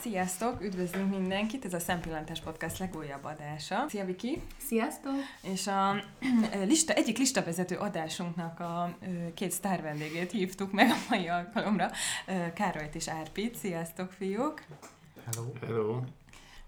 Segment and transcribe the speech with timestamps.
[0.00, 3.84] Sziasztok, üdvözlünk mindenkit, ez a Szempillantás Podcast legújabb adása.
[3.88, 4.42] Szia Viki!
[4.56, 5.12] Sziasztok!
[5.42, 6.04] És a
[6.66, 8.96] lista, egyik listavezető adásunknak a
[9.34, 11.90] két sztár vendégét hívtuk meg a mai alkalomra,
[12.54, 13.56] Károlyt és Árpit.
[13.56, 14.62] Sziasztok, fiúk!
[15.24, 15.52] Hello!
[15.60, 16.00] Hello!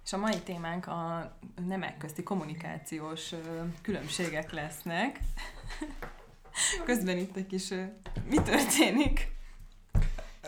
[0.05, 1.33] És a mai témánk a
[1.67, 3.35] nemek közti kommunikációs
[3.83, 5.21] különbségek lesznek.
[6.85, 7.69] Közben itt egy kis...
[8.29, 9.33] Mi történik?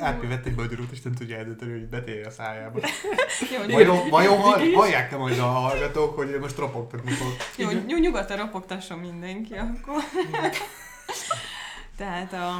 [0.01, 2.81] Árpi vett egy magyarót, és nem tudja eldönteni, hogy betérje a szájába.
[3.71, 4.39] Vajon, vajon
[4.75, 7.29] hallják-e majd a hallgatók, hogy most ropogtatni fog?
[7.57, 10.03] Jó, nyug, nyugodtan ropogtasson mindenki akkor.
[11.97, 12.59] Tehát a,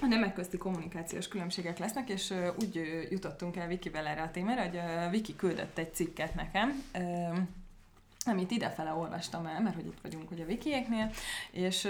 [0.00, 4.80] a nemek közti kommunikációs különbségek lesznek, és úgy jutottunk el Vikivel erre a témára, hogy
[5.10, 6.82] Viki küldött egy cikket nekem,
[8.26, 11.10] amit idefele olvastam el, mert hogy itt vagyunk ugye a Wikieknél,
[11.50, 11.88] és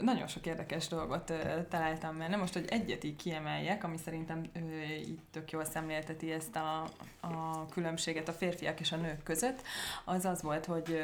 [0.00, 1.32] nagyon sok érdekes dolgot
[1.68, 2.36] találtam benne.
[2.36, 6.82] Most, hogy egyet így kiemeljek, ami szerintem ö, így tök jól szemlélteti ezt a,
[7.20, 9.62] a különbséget a férfiak és a nők között,
[10.04, 11.00] az az volt, hogy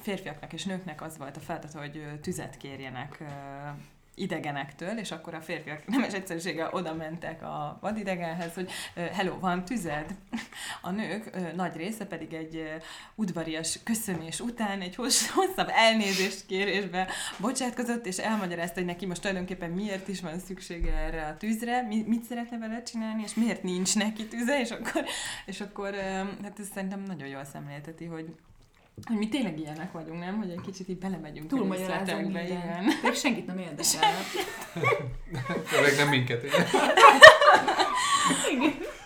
[0.00, 3.22] férfiaknak és nőknek az volt a feladat, hogy tüzet kérjenek
[4.20, 8.70] idegenektől, és akkor a férfiak nemes egyszerűséggel oda mentek a vadidegenhez, hogy
[9.12, 10.14] hello, van tüzed?
[10.82, 12.70] A nők nagy része pedig egy
[13.14, 20.08] udvarias köszönés után egy hosszabb elnézést kérésbe bocsátkozott, és elmagyarázta, hogy neki most tulajdonképpen miért
[20.08, 24.60] is van szüksége erre a tűzre, mit szeretne vele csinálni, és miért nincs neki tüze,
[24.60, 25.04] és akkor,
[25.46, 25.94] és akkor
[26.42, 28.34] hát ez szerintem nagyon jól szemlélteti, hogy
[29.04, 30.36] hogy mi tényleg ilyenek vagyunk, nem?
[30.36, 32.84] Hogy egy kicsit így belemegyünk Túl magyarázunk igen.
[33.02, 34.12] Még senkit nem érdekel.
[35.64, 36.66] Főleg nem minket, igen.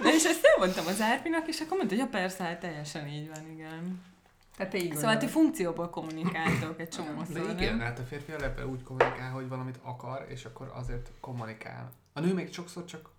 [0.02, 3.28] De és ezt elmondtam az Árpinak, és akkor mondta, hogy ja persze, hát teljesen így
[3.28, 4.02] van, igen.
[4.56, 8.82] Tehát így szóval ti funkcióból kommunikáltok egy csomó De igen, hát a férfi alapvetően úgy
[8.82, 11.92] kommunikál, hogy valamit akar, és akkor azért kommunikál.
[12.12, 13.10] A nő még sokszor csak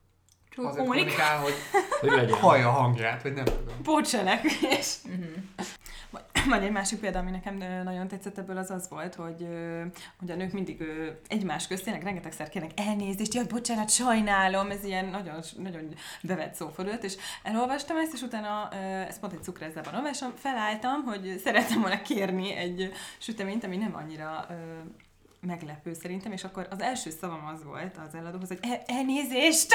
[0.55, 1.53] azért kommunikál, hogy,
[2.01, 2.37] hogy legyen.
[2.37, 3.81] hallja a hangját, vagy nem tudom.
[3.83, 4.95] Pótselekvés.
[5.03, 5.65] Uh-huh.
[6.49, 9.47] Vagy egy másik példa, ami nekem nagyon tetszett ebből, az az volt, hogy,
[10.19, 10.83] hogy a nők mindig
[11.27, 17.03] egymás közt tényleg rengetegszer kérnek elnézést, jaj, bocsánat, sajnálom, ez ilyen nagyon, nagyon bevett szófordult,
[17.03, 18.69] és elolvastam ezt, és utána,
[19.07, 24.47] ezt pont egy cukrászában olvastam, felálltam, hogy szeretem volna kérni egy süteményt, ami nem annyira
[25.45, 29.73] meglepő szerintem, és akkor az első szavam az volt az eladóhoz, hogy el- elnézést!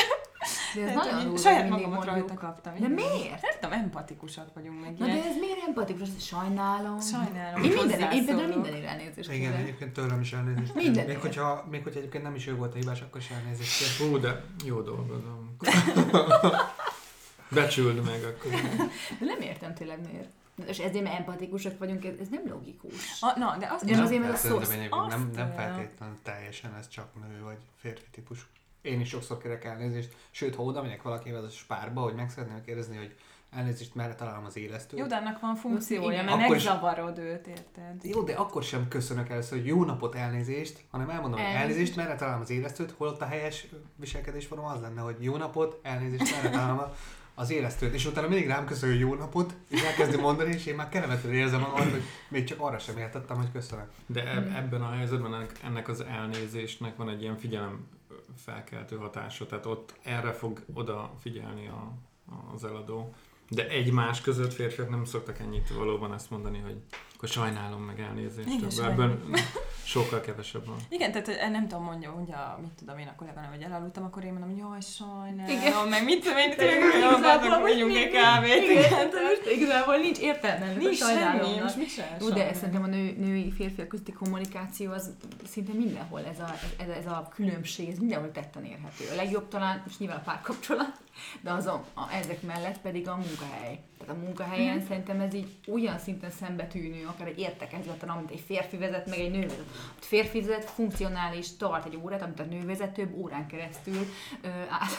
[0.74, 2.72] De ez nagyon durva, saját magamat rajta kaptam.
[2.78, 3.42] De miért?
[3.42, 4.98] Nem tudom, empatikusak vagyunk meg.
[4.98, 6.08] Na de ez miért empatikus?
[6.18, 7.00] Sajnálom.
[7.00, 7.62] Sajnálom.
[7.62, 10.74] Én, minden, én például mindenért elnézést Igen, egyébként tőlem is elnézést.
[10.74, 11.06] Minden.
[11.06, 14.08] Még hogyha, még hogyha egyébként nem is ő volt a hibás, akkor is elnézést kér.
[14.08, 15.56] Hú, de jó dolgozom.
[17.54, 18.50] Becsüld meg akkor.
[19.18, 20.28] De nem értem tényleg miért.
[20.66, 22.92] És ezért, mert empatikusak vagyunk, ez, ez nem logikus.
[23.20, 24.58] A, na, de azt nem, azért, mert a szó...
[25.08, 28.48] Nem, nem feltétlenül teljesen ez csak nő vagy férfi típus.
[28.82, 32.62] Én is sokszor kérek elnézést, sőt, ha oda megyek valakivel a spárba, hogy meg szeretném
[32.64, 33.16] kérdezni, hogy
[33.50, 34.98] elnézést, merre találom az élesztőt.
[34.98, 38.02] Jó, de annak van funkciója, mert megzavarod őt, érted?
[38.02, 42.14] Jó, de akkor sem köszönök először, hogy jó napot elnézést, hanem elmondom, hogy elnézést, merre
[42.14, 43.66] találom az élesztőt, holott a helyes
[43.96, 46.78] viselkedésforma az lenne, hogy jó napot, elnézést, merre találom
[47.40, 50.88] az élesztőt, és utána mindig rám köszönjük jó napot, és elkezdi mondani, és én már
[50.88, 53.84] kellemetlenül érzem magam, hogy még csak arra sem értettem, hogy köszönöm.
[54.06, 57.86] De eb- ebben a helyzetben ennek az elnézésnek van egy ilyen figyelem
[58.36, 61.92] felkeltő hatása, tehát ott erre fog oda figyelni a,
[62.54, 63.14] az eladó.
[63.48, 66.76] De egymás között férfiak nem szoktak ennyit valóban ezt mondani, hogy
[67.22, 68.48] akkor sajnálom meg elnézést.
[68.48, 69.22] Igen, Ebben
[69.84, 70.76] sokkal kevesebb van.
[70.88, 74.04] Igen, tehát eh, nem tudom, mondja, hogy a, mit tudom én, a kolléganőm, hogy elaludtam,
[74.04, 75.88] akkor én mondom, hogy jaj, sajnálom, igen.
[75.88, 78.62] meg mit tudom én, igazából mondjuk egy kávét.
[78.62, 80.72] Igen, igen igazából nincs értelme.
[80.72, 82.18] Nincs semmi, most mit sem.
[82.32, 85.10] De szerintem a nő, női férfiak közti kommunikáció az
[85.46, 89.04] szinte mindenhol ez a, ez, ez a különbség, ez mindenhol tetten érhető.
[89.12, 91.00] A legjobb talán, most nyilván a párkapcsolat,
[91.40, 93.78] de azon, a, ezek mellett pedig a munkahely.
[94.00, 94.86] Tehát a munkahelyen mm.
[94.88, 99.30] szerintem ez így olyan szinten szembetűnő, akár egy értekezleten, amit egy férfi vezet, meg egy
[99.30, 99.64] nő vezet.
[100.00, 104.06] A férfi vezet funkcionális, tart egy órát, amit a nő vezet több órán keresztül
[104.42, 104.90] ö, át,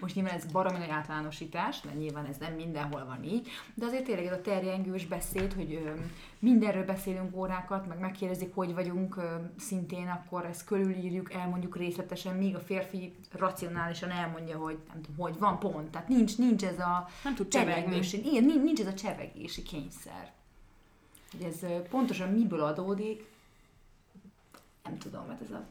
[0.00, 4.04] most nyilván ez baromi nagy általánosítás, mert nyilván ez nem mindenhol van így, de azért
[4.04, 5.90] tényleg ez a terjengős beszéd, hogy ö,
[6.38, 12.54] mindenről beszélünk órákat, meg megkérdezik, hogy vagyunk ö, szintén, akkor ezt körülírjuk, elmondjuk részletesen, míg
[12.54, 15.90] a férfi racionálisan elmondja, hogy nem tudom, hogy van pont.
[15.90, 18.00] Tehát nincs, nincs ez a nem tud csevegni.
[18.12, 20.32] Igen, nincs ez a csevegési kényszer.
[21.32, 23.30] Hogy ez pontosan miből adódik,
[24.84, 25.66] nem tudom, mert ez a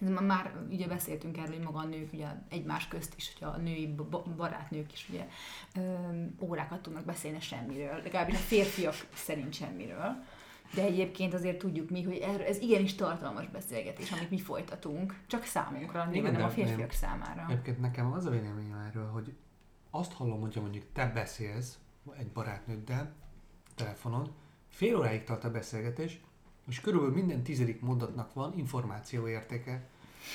[0.00, 3.94] már ugye beszéltünk erről, hogy maga a nők ugye egymás közt is, hogy a női
[4.36, 5.28] barátnők is ugye
[6.40, 10.24] órákat tudnak beszélni semmiről, legalábbis a férfiak szerint semmiről.
[10.74, 16.08] De egyébként azért tudjuk mi, hogy ez igenis tartalmas beszélgetés, amit mi folytatunk, csak számunkra,
[16.12, 16.88] Igen, nem a férfiak nem.
[16.88, 17.46] számára.
[17.48, 19.34] Egyébként nekem az a véleményem erről, hogy
[19.90, 21.78] azt hallom, hogyha mondjuk te beszélsz
[22.18, 23.14] egy barátnőddel
[23.74, 24.34] telefonon,
[24.68, 26.20] fél óráig tart a beszélgetés,
[26.68, 29.86] és körülbelül minden tizedik mondatnak van információ értéke.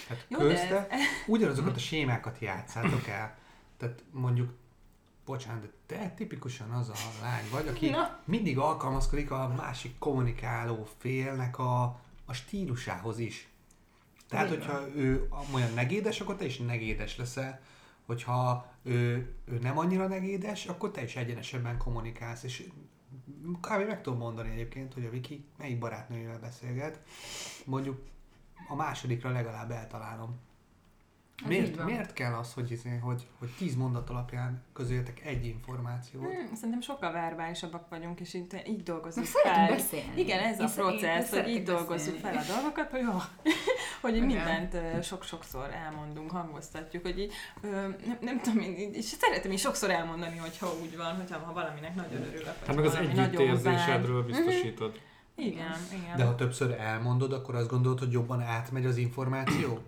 [0.08, 0.98] Tehát Jó, közte de-
[1.28, 3.38] ugyanazokat a sémákat játszátok el.
[3.78, 4.54] Tehát mondjuk,
[5.26, 8.20] bocsánat, de te tipikusan az a lány vagy, aki Na.
[8.26, 11.84] mindig alkalmazkodik a másik kommunikáló félnek a,
[12.26, 13.48] a stílusához is.
[14.28, 17.62] Tehát, Így hogyha ő olyan negédes, akkor te is negédes leszel.
[18.06, 22.44] Hogyha ő, ő nem annyira negédes, akkor te is egyenesebben kommunikálsz.
[22.44, 22.68] És
[23.62, 23.88] kb.
[23.88, 27.00] meg tudom mondani egyébként, hogy a Viki melyik barátnőjével beszélget.
[27.66, 28.02] Mondjuk
[28.70, 30.40] a másodikra legalább eltalálom.
[31.48, 36.24] Miért, miért kell az, hogy, izé, hogy, hogy tíz mondat alapján közöltek egy információt?
[36.24, 39.68] Hmm, szerintem sokkal verbálisabbak vagyunk, és így, így dolgozunk Meg fel.
[39.68, 40.12] beszélni.
[40.16, 42.38] Igen, ez Én a processz, hogy így dolgozzuk beszélni.
[42.38, 43.12] fel a dolgokat, hogy, jó,
[44.02, 49.62] hogy így mindent sok-sokszor elmondunk, hangoztatjuk, hogy így, nem, nem tudom, én, és szeretem is
[49.62, 52.66] sokszor elmondani, hogyha úgy van, hogyha ha valaminek nagyon örülök.
[52.66, 54.90] Hát meg az együttérzésedről biztosítod.
[54.90, 55.48] Mhm.
[55.48, 56.18] Igen, igen.
[56.18, 59.80] De ha többször elmondod, akkor azt gondolod, hogy jobban átmegy az információ?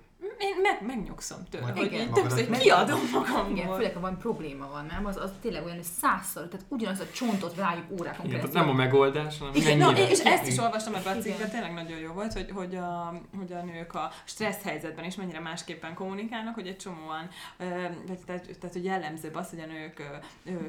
[0.42, 2.12] Én meg, megnyugszom tőle, Majd hogy igen.
[2.14, 3.52] többször meg- kiadom magamból.
[3.58, 5.06] Igen, főleg ha van probléma van, nem?
[5.06, 8.62] Az, az tényleg olyan, hogy százszor, tehát ugyanaz a csontot rájuk órákon Igen, keresztül.
[8.62, 11.98] nem a megoldás, hanem Igen, no, és ezt is olvastam ebben a cikkben, tényleg nagyon
[11.98, 16.54] jó volt, hogy, hogy, a, hogy a nők a stressz helyzetben is mennyire másképpen kommunikálnak,
[16.54, 20.04] hogy egy csomóan, tehát, tehát hogy jellemzőbb az, hogy a nők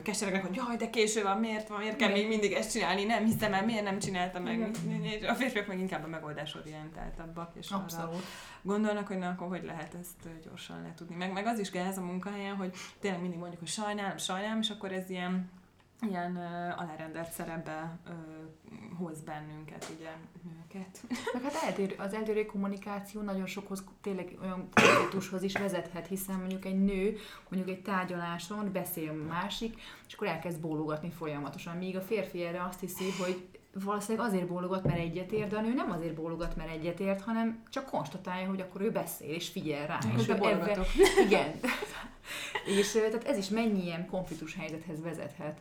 [0.02, 3.24] keseregnek, hogy jaj, de késő van, miért van, miért kell még mindig ezt csinálni, nem
[3.24, 4.70] hiszem el, miért nem csinálta meg.
[5.28, 8.22] A férfiak meg inkább a megoldás orientáltabbak, és arra Abszolút.
[8.62, 11.14] gondolnak, hogy na, akkor hogy lehet ezt gyorsan letudni.
[11.14, 14.70] Meg, meg az is gáz a munkahelyen, hogy tényleg mindig mondjuk, hogy sajnálom, sajnálom, és
[14.70, 15.50] akkor ez ilyen
[16.08, 18.14] ilyen uh, alárendelt szerepbe uh,
[18.98, 20.10] hoz bennünket, ugye,
[20.42, 21.02] nőket.
[21.32, 26.64] Meg hát eltérő, az eltérő kommunikáció nagyon sokhoz, tényleg olyan konfliktushoz is vezethet, hiszen mondjuk
[26.64, 27.16] egy nő
[27.48, 32.80] mondjuk egy tárgyaláson beszél másik, és akkor elkezd bólogatni folyamatosan, míg a férfi erre azt
[32.80, 37.20] hiszi, hogy valószínűleg azért bólogat, mert egyetért, de a nő nem azért bólogat, mert egyetért,
[37.22, 39.98] hanem csak konstatálja, hogy akkor ő beszél és figyel rá.
[40.16, 40.86] és ő ebbe-
[41.26, 41.52] igen.
[42.78, 45.60] és tehát ez is mennyi ilyen konfliktus helyzethez vezethet,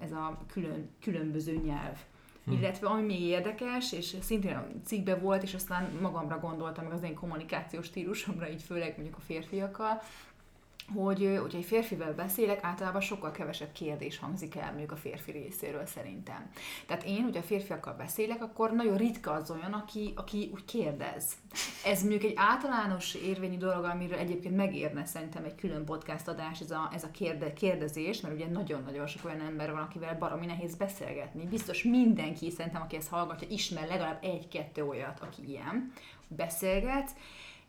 [0.00, 1.98] ez a külön, különböző nyelv.
[2.44, 2.52] Hm.
[2.52, 7.02] Illetve ami még érdekes, és szintén a cikkben volt, és aztán magamra gondoltam, meg az
[7.02, 10.02] én kommunikációs stílusomra, így főleg mondjuk a férfiakkal,
[10.94, 15.86] hogy hogyha egy férfivel beszélek, általában sokkal kevesebb kérdés hangzik el mondjuk a férfi részéről
[15.86, 16.50] szerintem.
[16.86, 21.32] Tehát én, hogyha férfiakkal beszélek, akkor nagyon ritka az olyan, aki, aki úgy kérdez.
[21.84, 26.70] Ez mondjuk egy általános érvényű dolog, amiről egyébként megérne szerintem egy külön podcast adás, ez
[26.70, 30.76] a, ez a kérde, kérdezés, mert ugye nagyon-nagyon sok olyan ember van, akivel baromi nehéz
[30.76, 31.44] beszélgetni.
[31.44, 35.92] Biztos mindenki, szerintem, aki ezt hallgatja, ismer legalább egy-kettő olyat, aki ilyen,
[36.28, 37.10] beszélget,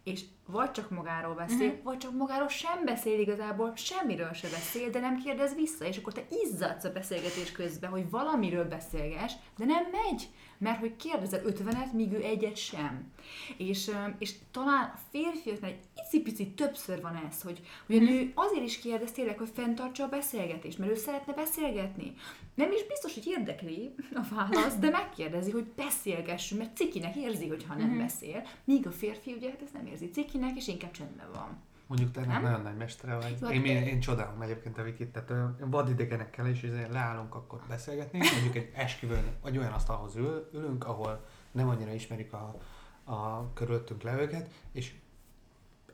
[0.04, 0.22] és
[0.52, 1.84] vagy csak magáról beszél, uh-huh.
[1.84, 6.14] vagy csak magáról sem beszél igazából, semmiről se beszél, de nem kérdez vissza, és akkor
[6.14, 10.30] te izzadsz a beszélgetés közben, hogy valamiről beszélges, de nem megy,
[10.62, 13.12] mert hogy kérdezel ötvenet, míg ő egyet sem.
[13.58, 18.66] És, és talán a férfiaknál egy icipici többször van ez, hogy, hogy a nő azért
[18.66, 22.14] is kérdez tényleg, hogy fenntartsa a beszélgetést, mert ő szeretne beszélgetni.
[22.56, 27.76] Nem is biztos, hogy érdekli a válasz, de megkérdezi, hogy beszélgessünk, mert cikinek érzi, hogyha
[27.76, 31.60] nem beszél, míg a férfi ugye hát ezt nem érzi cikinek, és inkább csendben van.
[31.88, 32.42] Mondjuk te Nem?
[32.42, 33.38] nagyon nagy mestere vagy.
[33.42, 38.56] Jó, Én, én, én csodálom egyébként a Vikit, tehát vadidegenekkel is leállunk akkor beszélgetni, mondjuk
[38.56, 42.56] egy esküvőn, vagy olyan asztalhoz ül, ülünk, ahol nem annyira ismerik a,
[43.04, 44.94] a körülöttünk levőket, és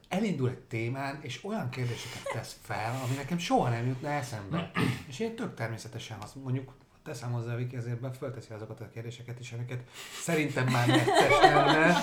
[0.08, 4.72] elindul egy témán, és olyan kérdéseket tesz fel, ami nekem soha nem jutna eszembe.
[5.08, 6.74] És én tök természetesen azt mondjuk,
[7.04, 9.89] teszem hozzá, Viki ezért be fölteszi azokat a kérdéseket is, amiket
[10.24, 11.96] szerintem már necces lenne.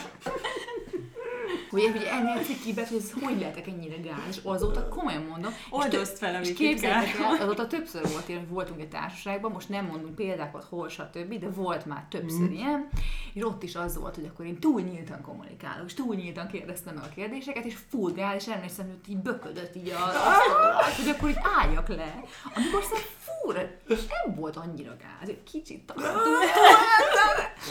[1.74, 5.52] Ugye, hogy ennél a cikkében, hogy ez hogy lehetek ennyire gáz, és azóta komolyan mondom.
[5.70, 9.50] Oldozd fel a És Vikit, képzeljétek el, azóta többször volt ilyen, hogy voltunk egy társaságban,
[9.52, 12.52] most nem mondunk példákat, hol, stb., de volt már többször Mm.
[12.52, 12.88] ilyen,
[13.32, 16.94] és ott is az volt, hogy akkor én túl nyíltan kommunikálok, és túl nyíltan kérdeztem
[16.94, 21.08] meg a kérdéseket, és full gáz, és emlékszem, hogy így böködött így a asztalon, hogy
[21.08, 22.22] akkor így álljak le.
[22.54, 25.92] Amikor aztán fúr, és nem volt annyira gáz, egy kicsit.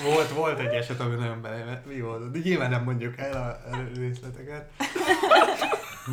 [0.04, 2.32] Volt, volt egy eset, ami nagyon bele mi volt.
[2.32, 4.72] De nyilván nem mondjuk el a részleteket.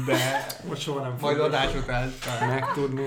[0.07, 2.13] De Most soha nem majd adás után
[2.49, 3.07] megtudni.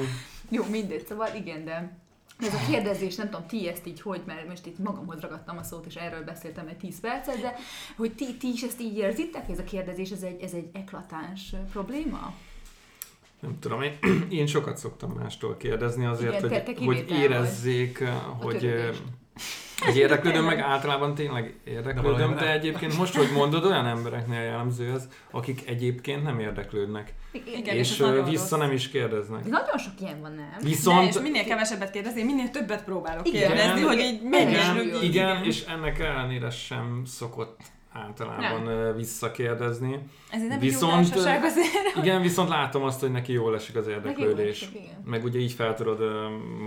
[0.49, 1.97] Jó, mindegy, szóval igen, de
[2.39, 5.63] ez a kérdezés, nem tudom, ti ezt így hogy, mert most itt magamhoz ragadtam a
[5.63, 7.55] szót, és erről beszéltem egy 10 percet, de
[7.97, 11.55] hogy ti, ti is ezt így érzitek, ez a kérdezés, ez egy, ez egy eklatáns
[11.71, 12.33] probléma?
[13.39, 13.97] Nem tudom, én,
[14.29, 18.03] én sokat szoktam mástól kérdezni azért, Igen, hogy, hogy érezzék,
[18.41, 18.73] hogy.
[19.85, 22.53] Hogy érdeklődöm, meg általában tényleg érdeklődöm, de nem.
[22.53, 27.13] egyébként most, hogy mondod, olyan embereknél jellemző ez, akik egyébként nem érdeklődnek.
[27.31, 28.61] Igen, és és vissza rossz.
[28.61, 29.43] nem is kérdeznek.
[29.43, 30.57] De nagyon sok ilyen van, nem?
[30.61, 30.99] Viszont...
[30.99, 33.47] De, és minél kevesebbet kérdezni, minél többet próbálok Igen.
[33.47, 34.29] kérdezni, hogy így Igen.
[34.29, 35.03] menjen igen, rögtön.
[35.03, 37.61] igen, és ennek ellenére sem szokott
[37.93, 38.95] általában nem.
[38.95, 39.99] visszakérdezni.
[40.31, 41.55] Ez nem Viszont, azért.
[41.95, 44.61] Igen, viszont látom azt, hogy neki jól esik az érdeklődés.
[44.61, 45.01] esik, igen.
[45.05, 45.99] Meg ugye így fel tudod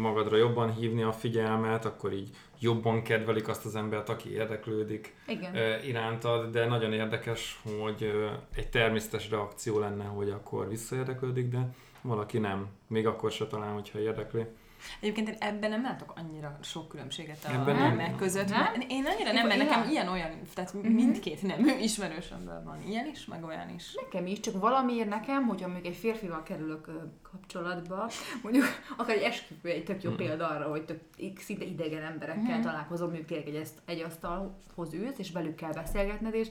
[0.00, 2.30] magadra jobban hívni a figyelmet, akkor így
[2.60, 5.54] jobban kedvelik azt az embert, aki érdeklődik Igen.
[5.86, 8.12] irántad, de nagyon érdekes, hogy
[8.54, 11.68] egy természetes reakció lenne, hogy akkor visszaérdeklődik, de
[12.00, 12.66] valaki nem.
[12.86, 14.46] Még akkor se talán, hogyha érdekli.
[15.00, 17.96] Egyébként én ebben nem látok annyira sok különbséget a Ebben nem.
[17.96, 18.48] nemek között.
[18.48, 18.74] Nem?
[18.88, 20.86] Én annyira nem, mert nekem ilyen-olyan, tehát Mhm.
[20.86, 23.94] mindkét nemű ismerősömből van ilyen is, meg olyan is.
[23.94, 26.90] Nekem is, csak valamiért nekem, hogyha még egy férfival kerülök
[27.22, 28.10] kapcsolatba,
[28.42, 28.64] mondjuk
[28.96, 30.18] akár egy esküvő egy tök jó Mhm.
[30.18, 31.00] példa arra, hogy tök
[31.38, 32.66] szinte idegen emberekkel Mhm.
[32.66, 36.48] találkozom, mondjuk tényleg egy, egy asztalhoz ülsz, és velük kell beszélgetned, és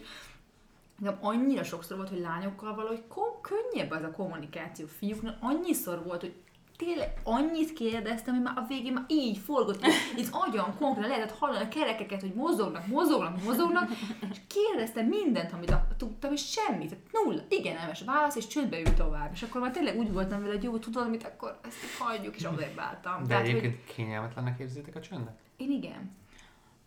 [0.99, 3.03] Nekem annyira sokszor volt, hogy lányokkal valahogy
[3.41, 4.85] könnyebb az a kommunikáció.
[4.87, 6.33] Fiúknál annyiszor volt, hogy
[6.77, 9.85] tényleg annyit kérdeztem, hogy már a végén már így forgott,
[10.17, 13.89] így az agyam konkrétan lehetett hallani a kerekeket, hogy mozognak, mozognak, mozognak,
[14.31, 18.79] és kérdeztem mindent, amit a- tudtam, és semmit, tehát nulla, igen, nemes válasz, és csődbe
[18.79, 19.29] ült tovább.
[19.33, 22.43] És akkor már tényleg úgy voltam vele, hogy jó, tudod, mit akkor ezt hagyjuk, és
[22.43, 23.21] odébb álltam.
[23.21, 25.37] De Tehát, hogy egyébként kényelmetlennek érzitek a csöndet?
[25.57, 26.11] én igen.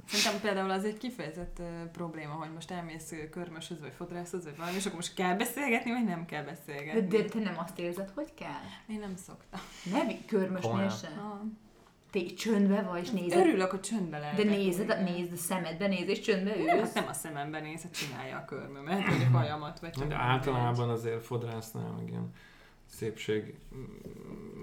[0.09, 4.77] Szerintem például az egy kifejezett uh, probléma, hogy most elmész körmöshöz, vagy fodrászhoz, vagy valami,
[4.77, 7.07] és akkor most kell beszélgetni, vagy nem kell De, beszélgetni.
[7.19, 8.63] de te nem azt érzed, hogy kell?
[8.89, 9.61] Én nem szoktam.
[9.93, 11.19] Ne vi- körmösnél sem.
[11.19, 11.41] Ah.
[12.11, 13.39] Te csöndbe vagy, és nézed.
[13.47, 14.37] Örülök, hogy csöndbe lehet.
[14.37, 16.85] De nézed, nézd a szemedbe, nézd, és csöndbe Nem, ülsz.
[16.87, 20.15] hát nem a szememben néz, hát csinálja a körmömet, vagy a kajamat, vagy csak De
[20.15, 22.31] általában azért fodrásznál, meg ilyen
[22.87, 23.55] szépség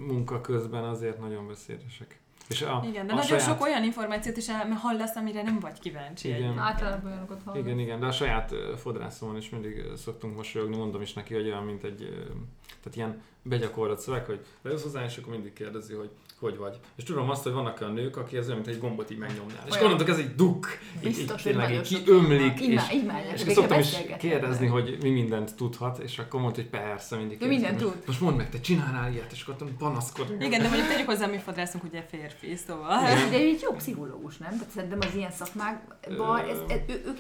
[0.07, 2.19] munka közben azért nagyon beszédesek.
[2.49, 2.83] És a.
[2.87, 4.45] Igen, de a nagyon saját, sok olyan információt is
[4.77, 6.27] hallasz, amire nem vagy kíváncsi.
[6.27, 6.57] Igen.
[6.57, 7.65] Általában olyanokat hallok.
[7.65, 11.63] Igen, igen, de a saját fodrászomon is mindig szoktunk mosolyogni, mondom is neki, hogy olyan,
[11.63, 12.27] mint egy,
[12.67, 16.79] tehát ilyen begyakorlott szöveg, hogy lejössz hozzá, és akkor mindig kérdezi, hogy hogy vagy.
[16.95, 19.63] És tudom azt, hogy vannak olyan nők, aki ez olyan, mint egy gombot így megnyomnál.
[19.65, 19.87] És Olyan.
[19.87, 20.67] gondoltok, ez egy duk,
[20.97, 22.57] így, így, Biztos, hogy tényleg így kiömlik, van.
[22.57, 26.61] és, Imá- imádják, és végre szoktam is kérdezni, hogy mi mindent tudhat, és akkor mondta,
[26.61, 28.03] hogy persze, mindig Ő mindent tud.
[28.05, 30.35] Most mondd meg, te csinálnál ilyet, és akkor ott panaszkod.
[30.39, 33.01] Igen, de mondjuk tegyük hozzá, mi fodrászunk ugye férfi, szóval.
[33.29, 34.51] De, ő egy jó pszichológus, nem?
[34.51, 37.19] Tehát szerintem az ilyen szakmákban, ez, ez, ők,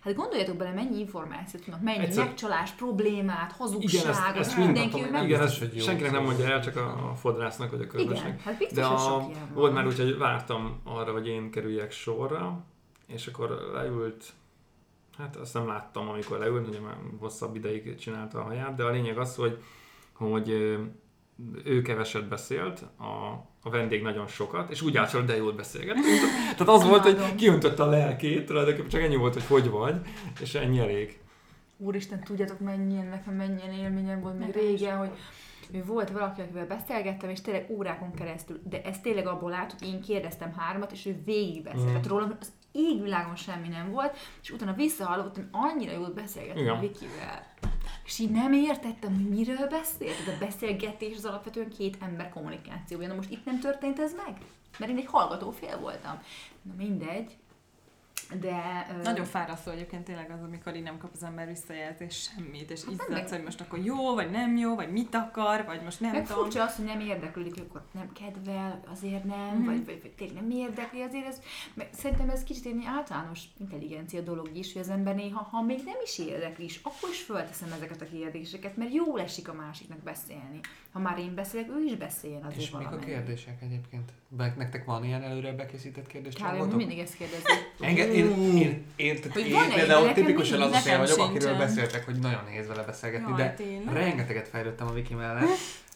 [0.00, 5.24] hát gondoljatok bele, mennyi információt tudnak, mennyi Egyszer- megcsalás, problémát, hazugságot, mindenki, ő meg...
[5.24, 8.28] Igen, ezt senkinek nem mondja el, csak a, a fodrásznak vagy a körmösnek.
[8.28, 9.54] Igen, hát biztos, De a, sok ilyen van.
[9.54, 12.64] volt már úgy, hogy vártam arra, hogy én kerüljek sorra,
[13.06, 14.24] és akkor leült,
[15.18, 18.90] hát azt nem láttam, amikor leült, ugye már hosszabb ideig csinálta a haját, de a
[18.90, 19.62] lényeg az, hogy,
[20.12, 20.48] hogy
[21.64, 25.96] ő keveset beszélt, a, a vendég nagyon sokat, és úgy állt fel, de jót beszélget.
[26.56, 29.96] Tehát az volt, hogy kiöntötte a lelkét, tulajdonképpen csak ennyi volt, hogy hogy vagy,
[30.40, 31.18] és ennyi elég.
[31.76, 35.10] Úristen, tudjátok mennyien, nekem mennyien élményem volt még régen, hogy
[35.70, 39.88] hogy volt valaki, akivel beszélgettem, és tényleg órákon keresztül, de ez tényleg abból állt, hogy
[39.88, 42.06] én kérdeztem hármat, és ő végig beszélt.
[42.06, 42.08] Mm.
[42.08, 46.76] Rólam az égvilágon semmi nem volt, és utána visszahallottam, annyira jól beszélgettem Igen.
[46.76, 47.46] a Vikivel.
[48.08, 50.20] És így nem értettem, hogy miről beszélt.
[50.20, 53.08] Ez a beszélgetés az alapvetően két ember kommunikációja.
[53.08, 54.36] Na most itt nem történt ez meg?
[54.78, 56.22] Mert én egy hallgató fél voltam.
[56.62, 57.36] Na mindegy.
[58.40, 58.86] De...
[59.02, 62.92] Nagyon fárasztó egyébként tényleg az, amikor így nem kap az ember visszajelzést semmit, és Hát
[63.08, 66.26] izzadsz, hogy most akkor jó, vagy nem jó, vagy mit akar, vagy most nem Meg
[66.26, 66.42] tudom.
[66.42, 69.64] furcsa az, hogy nem érdeklődik, hogy akkor nem kedvel, azért nem, Mhm.
[69.64, 71.40] vagy, vagy, vagy tényleg nem érdekli, azért ez,
[71.74, 75.80] meg szerintem ez kicsit egy általános intelligencia dolog is, hogy az ember néha, ha még
[75.84, 79.98] nem is érdekli is, akkor is fölteszem ezeket a kérdéseket, mert jól esik a másiknak
[79.98, 80.60] beszélni.
[80.92, 84.12] Ha már én beszélek, ő is beszéljen azért És mik a kérdések egyébként?
[84.30, 86.34] Be, nektek van ilyen előre bekészített kérdés?
[86.34, 86.76] Csomagotok?
[86.76, 87.42] mindig ezt kérdezi.
[87.80, 92.04] Engem, én, én, én, tehát Hogy én például tipikusan az a fél vagyok, akiről beszéltek,
[92.04, 93.54] hogy nagyon nehéz vele beszélgetni, Jaj,
[93.84, 95.48] de rengeteget fejlődtem a Viki mellett.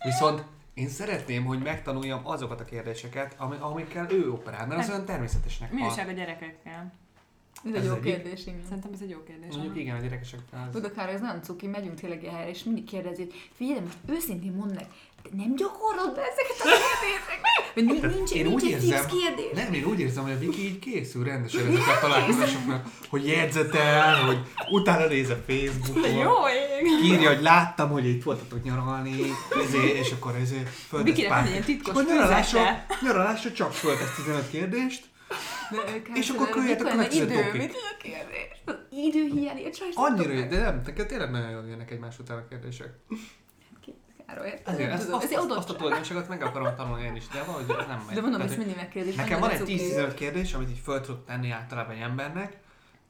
[0.04, 5.04] Viszont én szeretném, hogy megtanuljam azokat a kérdéseket, ami, amikkel ő operál, mert az olyan
[5.04, 5.88] természetesnek Mi van.
[5.88, 6.92] újság a gyerekekkel?
[7.64, 8.60] Ez Ez egy jó kérdés, igen.
[8.64, 9.54] Szerintem ez egy jó kérdés.
[9.54, 10.58] Mondjuk igen, a gyerekesek az...
[10.72, 13.96] Tudod, Károly, ez nagyon cuki, megyünk tényleg ilyen helyre, és mindig kérdezi, hogy figyelj, most
[14.08, 14.86] őszintén mondd meg,
[15.22, 17.42] te nem gyakorlod be ezeket a kérdéseket?
[17.74, 19.50] Nincs, én nincs úgy egy érzem, kérdés?
[19.54, 24.24] nem, én úgy érzem, hogy a Viki így készül rendesen ezekre a találkozásokra, hogy jegyzetel,
[24.24, 24.38] hogy
[24.70, 27.04] utána néz a Facebookon, Jó ég!
[27.04, 29.16] írja, hogy láttam, hogy itt voltatok nyaralni,
[29.64, 34.50] ezért, és akkor ezért föltesz Vikinek van ilyen titkos Akkor nyaralásra, nyaralásra csak föltesz 15
[34.50, 35.10] kérdést,
[35.70, 38.62] De, És akkor küldjetek a következő idő, mit a kérdés?
[38.64, 42.90] Az idő hiány, egy sajt annyira de nem, tényleg nagyon jönnek egymás után a kérdések.
[44.44, 44.74] Érted?
[44.74, 47.66] Ezért ezt, azt, ez azt, azt a tulajdonságot meg akarom tanulni én is, de valahogy
[47.88, 48.14] nem megy.
[48.14, 49.14] De mondom, ezt mindig megkérdés.
[49.14, 52.56] Nekem van egy 10-15 kérdés, amit így föl tudok tenni általában egy embernek,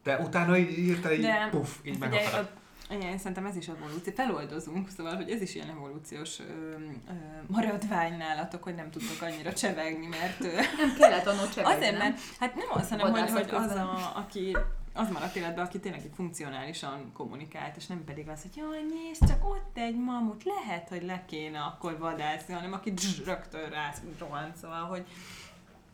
[0.03, 2.61] de utána így írta így, De puff, így a-
[2.91, 4.13] igen, én szerintem ez is evolúció.
[4.17, 7.13] Feloldozunk, szóval, hogy ez is ilyen evolúciós ö, ö,
[7.47, 12.11] maradvány nálatok, hogy nem tudtok annyira csevegni, mert ö, Nem kellett annó csevegni, azért, nem?
[12.11, 14.57] mert hát nem az, hanem hogy, hogy az, a, aki
[14.93, 19.49] az maradt életben, aki tényleg funkcionálisan kommunikált, és nem pedig az, hogy jaj, nézd, csak
[19.49, 24.57] ott egy mamut, lehet, hogy le kéne akkor vadászni, hanem aki dzs, rögtön rá rohant,
[24.57, 25.07] szóval, hogy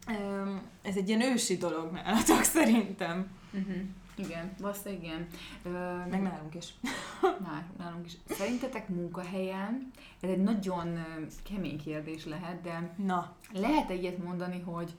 [0.08, 3.30] öm, ez egy ilyen ősi dolog nálatok szerintem.
[3.52, 3.76] Uh-huh.
[4.14, 5.26] Igen, valószínűleg igen.
[5.62, 5.68] Ö,
[6.10, 6.68] Meg nálunk is.
[7.46, 8.12] Már nálunk is.
[8.28, 9.90] Szerintetek munkahelyen,
[10.20, 11.04] ez egy nagyon
[11.50, 14.94] kemény kérdés lehet, de Na, lehet-e ilyet mondani, hogy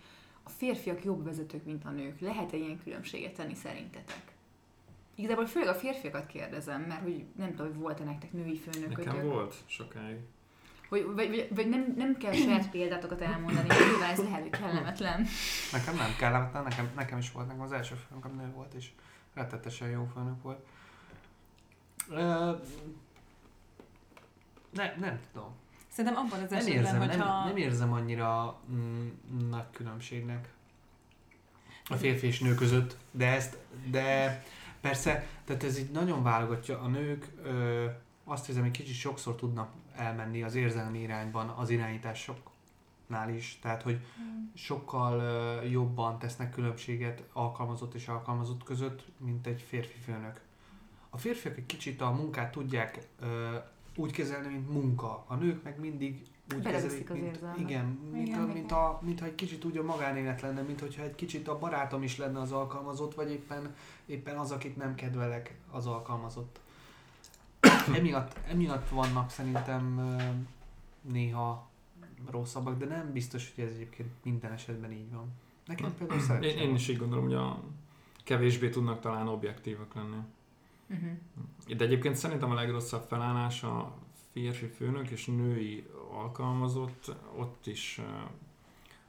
[0.50, 2.20] a férfiak jobb vezetők, mint a nők?
[2.20, 4.22] Lehet-e ilyen különbséget tenni szerintetek?
[5.16, 9.06] Igazából főleg a férfiakat kérdezem, mert hogy nem tudom, hogy volt-e nektek női főnökötök.
[9.06, 10.18] Nekem volt sokáig.
[10.90, 15.26] Vagy, vagy, vagy, vagy nem, nem kell saját példátokat elmondani, nyilván ez lehet, hogy kellemetlen.
[15.72, 18.90] Nekem nem kellemetlen, nekem, nekem is volt, nekem az első főnököm nő volt, és
[19.34, 20.66] rettetesen jó főnök volt.
[22.10, 22.52] Ö,
[24.74, 25.56] ne, nem tudom.
[26.00, 27.18] Szerintem abban az Nem esetben, érzem, hogyha...
[27.18, 29.08] nem, nem érzem annyira mm,
[29.50, 30.54] nagy különbségnek
[31.90, 33.58] a férfi és nő között, de ezt,
[33.90, 34.44] de
[34.82, 36.80] persze, tehát ez így nagyon válogatja.
[36.80, 37.86] A nők ö,
[38.24, 44.06] azt hiszem, hogy kicsit sokszor tudnak elmenni az érzelmi irányban az irányításoknál is, tehát hogy
[44.54, 50.42] sokkal ö, jobban tesznek különbséget alkalmazott és alkalmazott között, mint egy férfi főnök.
[51.10, 53.58] A férfiak egy kicsit a munkát tudják ö,
[54.00, 55.24] úgy kezelni, mint munka.
[55.28, 56.22] A nők meg mindig
[56.56, 57.60] úgy Beleveszik kezelik, mint, érzelmet.
[57.60, 58.54] igen, mint, Igen, a, igen.
[58.56, 61.58] mint, a, mint ha egy kicsit úgy a magánélet lenne, mint hogyha egy kicsit a
[61.60, 63.76] barátom is lenne az alkalmazott, vagy éppen,
[64.06, 66.60] éppen az, akit nem kedvelek, az alkalmazott.
[67.98, 70.16] emiatt, emiatt vannak szerintem
[71.02, 71.68] néha
[72.30, 75.32] rosszabbak, de nem biztos, hogy ez egyébként minden esetben így van.
[75.66, 76.76] Nekem például Én, szerencsém én van.
[76.76, 77.60] is így gondolom, hogy a
[78.24, 80.18] kevésbé tudnak talán objektívak lenni.
[80.90, 81.78] Uh-huh.
[81.78, 83.94] De egyébként szerintem a legrosszabb felállás a
[84.32, 88.06] férfi főnök és női alkalmazott, ott is, eh,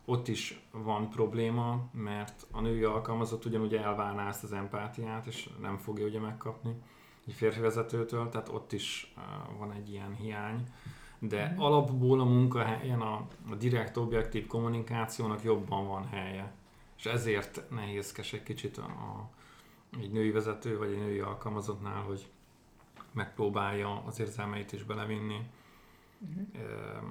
[0.04, 5.76] ott is van probléma, mert a női alkalmazott ugyanúgy elválná ezt az empátiát, és nem
[5.78, 6.74] fogja ugye megkapni
[7.26, 9.22] egy férfi vezetőtől, tehát ott is eh,
[9.58, 10.64] van egy ilyen hiány.
[11.18, 11.60] De Mhm.
[11.60, 16.52] alapból a munkahelyen a, a direkt objektív kommunikációnak jobban van helye.
[16.98, 19.30] És ezért nehézkes egy kicsit a, a,
[19.98, 22.30] egy női vezető vagy egy női alkalmazottnál, hogy
[23.12, 25.38] megpróbálja az érzelmeit is belevinni.
[26.18, 27.02] Uh-huh.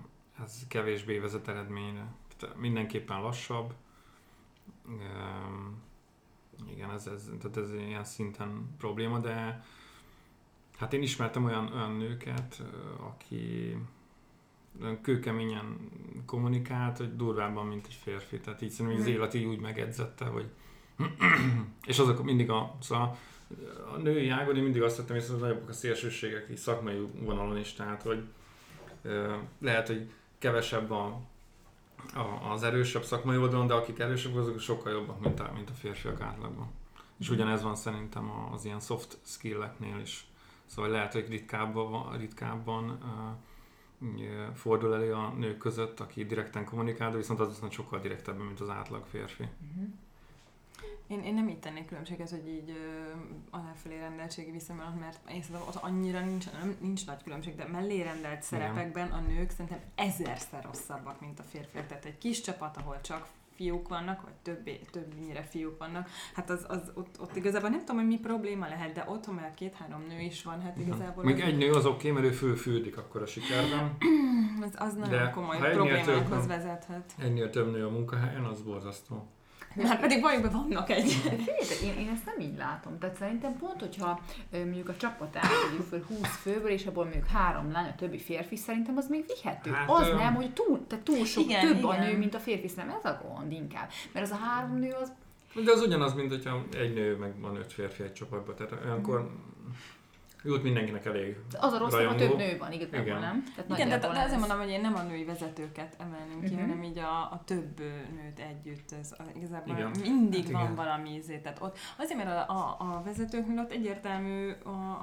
[0.44, 2.06] Ez kevésbé vezet eredményre.
[2.38, 3.74] Tehát mindenképpen lassabb.
[6.72, 9.63] Igen, ez, ez, tehát ez ilyen szinten probléma, de
[10.78, 12.63] hát én ismertem olyan, olyan nőket,
[13.00, 13.76] aki
[15.02, 15.78] kőkeményen
[16.26, 18.39] kommunikált, hogy durvábban, mint egy férfi.
[18.39, 19.15] Tehát így szerintem az Mhm.
[19.15, 20.50] élet így úgy megedzette, hogy
[21.86, 23.18] és azok mindig a, szóval
[23.94, 27.58] a női ágon én mindig azt vettem észre, hogy nagyobbak a szélsőségek így szakmai vonalon
[27.58, 28.24] is, tehát hogy
[29.02, 31.22] ö, lehet, hogy kevesebb a,
[32.14, 35.74] a, az erősebb szakmai oldalon, de akik erősebb, azok sokkal jobbak, mint a, mint a
[35.74, 36.72] férfiak átlagban.
[37.20, 40.28] És ugyanez van szerintem az ilyen soft skill-eknél is.
[40.66, 42.90] Szóval lehet, hogy ritkábban, ritkábban
[44.02, 48.46] uh, fordul elő a nők között, aki direkten kommunikál, de viszont az viszont sokkal direktebben,
[48.46, 49.44] mint az átlag férfi.
[49.44, 49.90] Uh-huh.
[51.08, 53.12] Én, én nem így tennék különbséget, hogy így ö,
[53.50, 58.02] aláfelé rendeltségi viszonyban, mert én szerintem ott annyira nincs, nem, nincs nagy különbség, de mellé
[58.02, 61.88] rendelt szerepekben a nők szerintem ezerszer rosszabbak, mint a férfiak.
[61.88, 63.28] Tehát egy kis csapat, ahol csak
[63.60, 67.96] fiúk vannak, vagy többé, többnyire fiúk vannak, hát az, az ott, ott igazából nem tudom,
[67.96, 71.42] hogy mi probléma lehet, de otthon már két-három nő is van, hát igazából Még az,
[71.42, 73.98] egy nő az oké, mert ő fölfürdik akkor a sikerben.
[74.65, 77.13] az, az nagyon De komoly problémákhoz vezethet.
[77.18, 79.28] Ennél több nő a munkahelyen, az borzasztó.
[79.84, 81.12] Már pedig valójában vannak egy.
[81.12, 83.00] Figyeljetek, én, én ezt nem így látom.
[83.00, 84.20] Tehát szerintem pont, hogyha
[84.52, 88.56] mondjuk a csapat átvegyük föl 20 főből, és abból mondjuk három lány, a többi férfi,
[88.56, 89.72] szerintem az még vihető.
[89.72, 92.08] Hát, az ö, nem, hogy túl, tehát túl sok, Igen, több a igen.
[92.08, 93.89] nő, mint a férfi, szerintem ez a gond inkább.
[94.12, 95.12] Mert az a három nő az
[95.63, 98.56] De az ugyanaz, mint hogyha egy nő meg van öt férfi egy csoportban.
[98.56, 99.30] Tehát olyankor
[100.43, 101.38] jut mindenkinek elég.
[101.60, 102.28] az a rossz, hogy Rajongó.
[102.28, 103.19] több nő van, igazából Igen.
[103.19, 103.43] nem?
[103.56, 106.54] Tehát Igen, de, nagyjából de azért mondom, hogy én nem a női vezetőket emelném ki,
[106.54, 106.62] Mhm.
[106.62, 107.80] hanem így a, a több
[108.15, 108.91] nőt együtt.
[109.02, 109.91] Ez a, igazából Igen.
[110.02, 110.75] mindig Hát van igen.
[110.75, 111.38] valami ízé.
[111.38, 114.52] Tehát ott, azért, mert a, a, a vezetőknél ott egyértelmű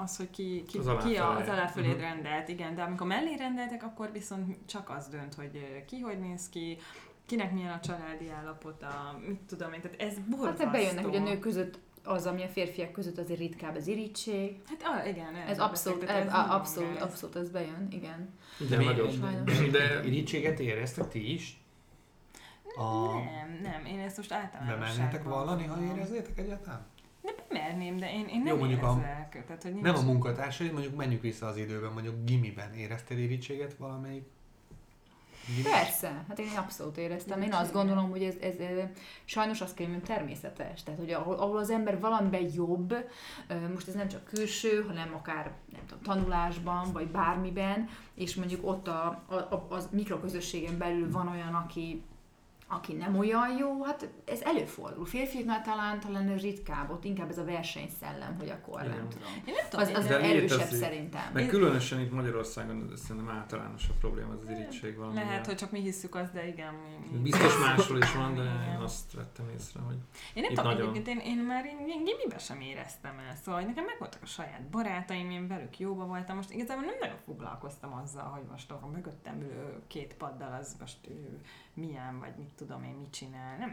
[0.02, 1.42] az, hogy ki, ki, Az ki a, aláfelé.
[1.42, 2.00] az aláföléd Mhm.
[2.00, 2.48] rendelt.
[2.48, 6.78] Igen, de amikor mellé rendeltek, akkor viszont csak az dönt, hogy ki hogy néz ki,
[7.26, 10.62] kinek milyen a családi állapota, mit tudom én, tehát ez borzasztó.
[10.64, 14.60] Hát bejönnek, hogy a nők között az, ami a férfiak között azért ritkább, az irítség.
[14.66, 15.34] Hát ah, igen.
[15.34, 18.34] Ez abszolút, ez, abszolút, abszolút, ez bejön, igen.
[18.68, 18.82] De.
[19.10, 19.70] Sajnos.
[19.70, 21.60] De Irítséget éreztek ti is?
[22.76, 23.12] A...
[23.12, 24.88] Nem, nem, én ezt most általánosságban...
[24.88, 26.86] Bemernétek vallani, ha éreznétek egyáltalán?
[27.22, 29.00] De bemerném, de én, én nem Jó, mondjuk a-.
[29.46, 29.84] Tehát, hogy nincs...
[29.84, 34.24] Nem a munkatársaid, mondjuk menjünk vissza az időben, mondjuk gimiben éreztél irítséget valamelyik?
[35.62, 37.42] Persze, hát én abszolút éreztem.
[37.42, 38.88] Én azt gondolom, hogy ez, ez, ez
[39.24, 40.82] sajnos azt kell, hogy természetes.
[40.82, 42.94] Tehát, hogy ahol, ahol az ember valamiben jobb,
[43.72, 48.88] most ez nem csak külső, hanem akár nem tudom, tanulásban, vagy bármiben, és mondjuk ott
[48.88, 52.02] a, a, a, az mikroközösségen belül van olyan, aki
[52.68, 55.04] aki nem olyan jó, hát ez előfordul.
[55.06, 58.96] Férfiaknál talán, talán ez ritkább, ott inkább ez a versenyszellem, hogy akkor Igen.
[58.96, 59.28] nem tudom.
[59.46, 60.78] Én nem tudom, Az, az én- De erősebb létezik.
[60.82, 61.32] szerintem.
[61.32, 65.14] meg különösen itt Magyarországon ez szerintem általános a probléma, az irítség valami.
[65.14, 66.74] Lehet, hogy csak mi hisszük azt, de igen.
[66.74, 68.42] Mi, mi Biztos máshol is van, de
[68.74, 69.96] én azt vettem észre, hogy
[70.34, 70.88] Én nem tudom, nagyon.
[70.88, 74.62] egyébként én, én már én, én gimiben sem éreztem el, szóval nekem megvoltak a saját
[74.70, 79.40] barátaim, én velük jóba voltam, most igazából nem nagyon foglalkoztam azzal, hogy most a mögöttem
[79.40, 81.40] ülő két paddal az most ő
[81.76, 83.68] milyen, vagy mit tudom én, mit csinál, nem.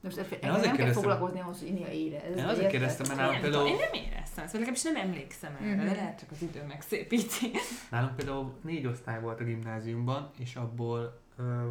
[0.00, 2.36] De most ezzel azért nem kell foglalkozni ahhoz, hogy néha érez.
[2.36, 5.74] Én azért kérdeztem, mert Én nálam például, én nem éreztem, szóval legalábbis nem emlékszem erre,
[5.74, 5.84] Mhm.
[5.84, 7.50] de lehet csak az idő megszépíti.
[7.90, 11.20] nálunk például négy osztály volt a gimnáziumban, és abból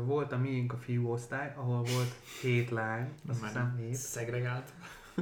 [0.05, 3.93] volt a miénk a fiú osztály, ahol volt hét lány, azt már hiszem hét.
[3.95, 4.69] szegregált.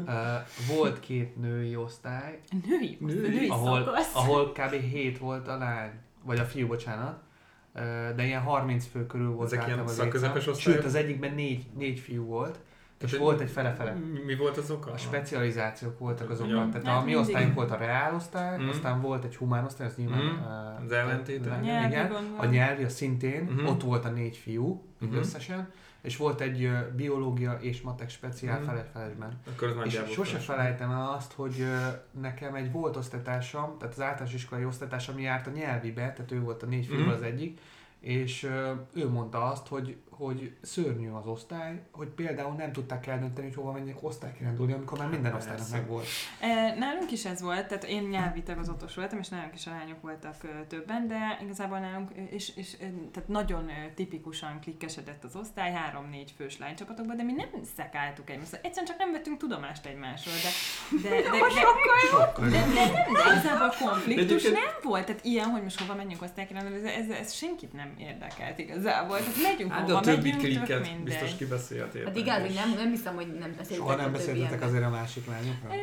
[0.06, 0.36] Ö,
[0.76, 4.16] volt két női osztály, Női, Női, női ahol, szakasz.
[4.16, 4.72] ahol kb.
[4.74, 5.92] 7 volt a lány,
[6.24, 7.24] vagy a fiú, bocsánat,
[8.16, 10.78] de ilyen 30 fő körül volt Ezek ilyen az szakközepes osztályok?
[10.80, 12.60] Sőt, az egyikben négy, négy fiú volt,
[13.00, 13.92] és Tehát volt egy fele-fele.
[14.26, 14.92] Mi- volt az oka?
[14.92, 16.48] A specializációk voltak azok.
[16.48, 16.68] Ja.
[16.72, 18.70] Tehát Hát a mi osztályunk volt a reál osztály, Mm.
[18.70, 20.22] aztán volt egy humán osztály, az nyilván...
[20.24, 20.84] Mm.
[20.86, 20.92] Az
[21.62, 22.12] Nyelvi Igen.
[22.38, 23.66] A nyelvi, a szintén, Mhm.
[23.66, 25.16] ott volt a négy fiú Mhm.
[25.16, 25.72] összesen,
[26.02, 28.70] és volt egy biológia és matek speciál Mhm.
[28.94, 29.40] felesben.
[29.86, 31.66] És sose fel- felejtem el azt, hogy
[32.12, 36.64] nekem egy volt osztatársam, tehát az általános iskolai osztatársam járt a nyelvibe, tehát ő volt
[36.64, 37.14] a négy fiúból Mhm.
[37.16, 37.60] az egyik,
[38.00, 38.44] és
[38.94, 43.72] ő mondta azt, hogy, hogy szörnyű az osztály, hogy például nem tudták eldönteni, hogy hova
[43.72, 46.06] menjek osztálykirándulni, amikor már minden osztálynak meg volt.
[46.40, 50.02] E, Nálunk is ez volt, tehát én nyelvi tagozatos voltam, és nálunk is a lányok
[50.02, 52.78] voltak ö, többen, de igazából nálunk, és, és
[53.12, 58.50] tehát nagyon ö, tipikusan klikkesedett az osztály, három-négy fős lánycsapatokban, de mi nem szekáltuk egymást.
[58.50, 63.14] Szóval Egyszerűen csak nem vettünk tudomást egymásról, de, de, de, de, Sokkal de, de, nem,
[63.14, 67.34] de igazából konfliktus nem volt, tehát ilyen, hogy most hova menjünk osztálykirándulni, ez, ez, ez
[67.34, 71.04] senkit nem érdekelt igazából, tehát megyünk Hát de hova, többi klikket mindegy.
[71.04, 72.04] biztos kibeszéltél.
[72.06, 75.26] Hát igaz, hogy nem, nem hiszem, hogy nem beszéltek Soha nem beszéltetek azért a másik
[75.28, 75.76] lányokról?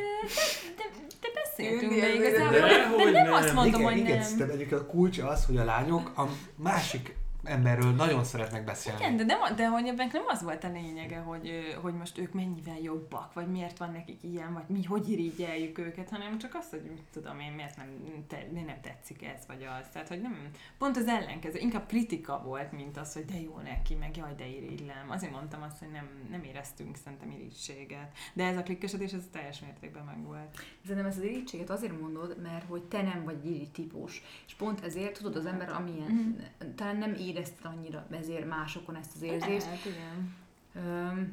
[0.77, 0.83] De,
[1.21, 3.33] de beszéltünk, Igen, de igen, igazából de de, hogy nem nem.
[3.33, 4.21] azt mondom, igen, hogy igen, nem.
[4.23, 6.23] szerintem egyébként a kulcs az, hogy a lányok a
[6.55, 7.15] másik
[7.47, 8.99] emberről nagyon szeretnek beszélni.
[8.99, 12.33] Igen, de, nem, de hogy ebben nem az volt a lényege, hogy, hogy most ők
[12.33, 16.69] mennyivel jobbak, vagy miért van nekik ilyen, vagy mi hogy irigyeljük őket, hanem csak azt,
[16.69, 17.87] hogy mit tudom én, miért nem,
[18.27, 19.85] te, miért nem tetszik ez, vagy az.
[19.91, 23.95] Tehát, hogy nem, pont az ellenkező, inkább kritika volt, mint az, hogy de jó neki,
[23.95, 25.09] meg jaj, de irigylem.
[25.09, 28.11] Azért mondtam azt, hogy nem, nem éreztünk szerintem irigységet.
[28.33, 30.57] De ez a klikkesedés, ez teljes mértékben megvolt.
[30.81, 34.21] Szerintem ezt az irítséget azért mondod, mert hogy te nem vagy irigy típus.
[34.47, 36.69] És pont ezért tudod, az ember amilyen, Mhm.
[36.75, 39.65] talán nem érezte annyira ezért másokon ezt az érzést.
[39.65, 40.35] Hát, igen.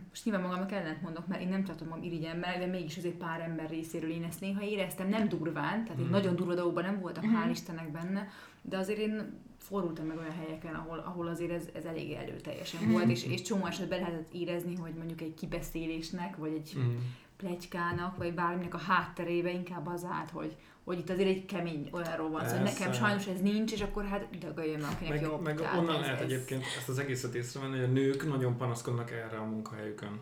[0.08, 3.14] Most nyilván magamnak ellent mondok, mert én nem tartom magam irigy ember, de mégis azért
[3.14, 6.14] pár ember részéről én ezt néha éreztem, nem durván, tehát én Mhm.
[6.14, 7.34] nagyon durva dolgokban nem voltam, Mhm.
[7.36, 8.28] hál' Istennek benne,
[8.62, 12.92] de azért én fordultam meg olyan helyeken, ahol, ahol azért ez, ez elég előteljesen Mhm.
[12.92, 16.96] volt, és, és csomó esetben lehetett érezni, hogy mondjuk egy kibeszélésnek, vagy egy Mm.
[17.36, 22.30] plegykának, vagy bárminek a hátterébe inkább az állt, hogy, hogy itt azért egy kemény olyanról
[22.30, 25.42] van szó, hogy nekem sajnos ez nincs, és akkor hát dögöljön akinek Meg, jobb.
[25.42, 28.56] meg Tehát onnan ez- lehet ez- egyébként ezt az egészet észrevenni, hogy a nők nagyon
[28.56, 30.20] panaszkodnak erre a munkahelyükön.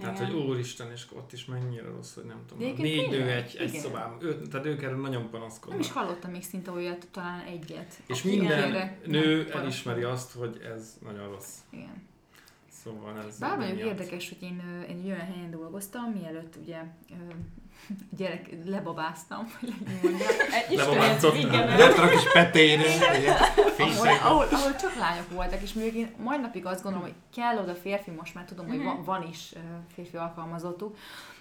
[0.00, 0.30] Tehát, Igen.
[0.32, 2.62] hogy úristen, és ott is mennyire rossz, hogy nem tudom.
[2.62, 3.80] Négy nő tényleg, egy, egy igen.
[3.80, 4.18] szobában.
[4.22, 5.80] Ő, tehát ők erre nagyon Nem panaszkodnak.
[5.80, 8.00] is hallottam még szinte olyat, talán egyet.
[8.06, 11.54] És minden nő nem elismeri azt, hogy ez nagyon rossz.
[11.70, 12.08] Igen.
[12.84, 16.78] Szóval ez Bár mondjuk érdekes, hogy én, én egy olyan helyen dolgoztam, mielőtt ugye
[18.16, 20.28] gyerek lebabáztam, hogy mondjam,
[21.76, 22.82] Gyertek a kis petére,
[23.78, 27.58] ahol, ahol, ahol, csak lányok voltak, és még én majd napig azt gondolom, hogy kell
[27.62, 28.86] oda férfi, most már tudom, hogy Mhm.
[28.86, 29.52] van, van is
[29.94, 30.96] férfi alkalmazottuk,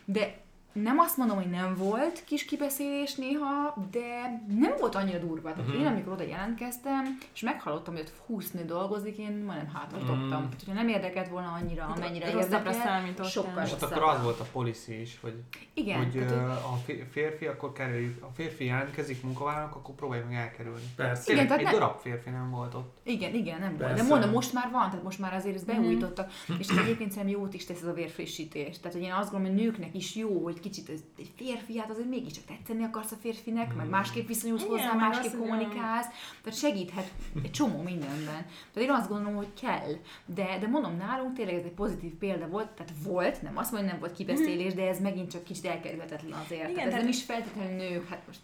[0.05, 0.37] de
[0.71, 5.53] nem azt mondom, hogy nem volt kis kibeszélés néha, de nem volt annyira durva.
[5.53, 5.79] Tehát Mhm.
[5.79, 10.17] én, amikor oda jelentkeztem, és meghallottam, hogy ott 20 nő dolgozik, én majdnem hátra dobtam.
[10.19, 10.29] Mhm.
[10.29, 13.25] Tehát, hogyha nem érdekelt volna annyira, amennyire Rosszabbra érdekel, számítottam.
[13.25, 13.97] sokkal És ott rosszabb.
[13.97, 15.33] akkor az volt a policy is, hogy,
[15.73, 20.37] Igen, hogy tehát, a fi- férfi, akkor kerüljük, a férfi jelentkezik munkavállalók, akkor próbáljuk meg
[20.37, 20.81] elkerülni.
[20.95, 21.31] Persze.
[21.31, 22.97] Igen, egy tehát ne- darab férfi nem volt ott.
[23.03, 23.93] Igen, igen, nem volt.
[23.93, 25.81] De mondom, most már van, tehát most már azért ezt Mhm.
[25.81, 28.79] beújítottak, és egyébként szerintem jót is tesz ez a vérfrissítés.
[28.79, 31.77] Tehát, hogy én azt gondolom, hogy nőknek is jó, hogy egy kicsit ez- egy férfi,
[31.77, 33.89] hát azért mégiscsak tetszeni akarsz a férfinek, meg Hmm.
[33.89, 36.05] másképp viszonyulsz Igen, hozzá, meg másképp kommunikálsz,
[36.43, 37.11] tehát segíthet
[37.43, 38.45] egy csomó mindenben.
[38.73, 39.91] Tehát én azt gondolom, hogy kell.
[40.25, 43.89] De, de mondom, nálunk tényleg ez egy pozitív példa volt, tehát volt, nem azt mondom,
[43.89, 46.61] hogy nem volt kibeszélés, de ez megint csak kicsit elkerülhetetlen azért.
[46.69, 48.39] Igen, tehát ez nem is feltétlenül nők, hát most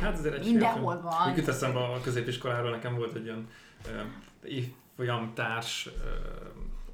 [0.00, 1.32] Hát azért egy Mindenhol férfi- van.
[1.32, 3.48] Úgy eszembe a középiskoláról, nekem volt egy ilyen
[3.86, 5.92] uh, évfolyamtárs uh,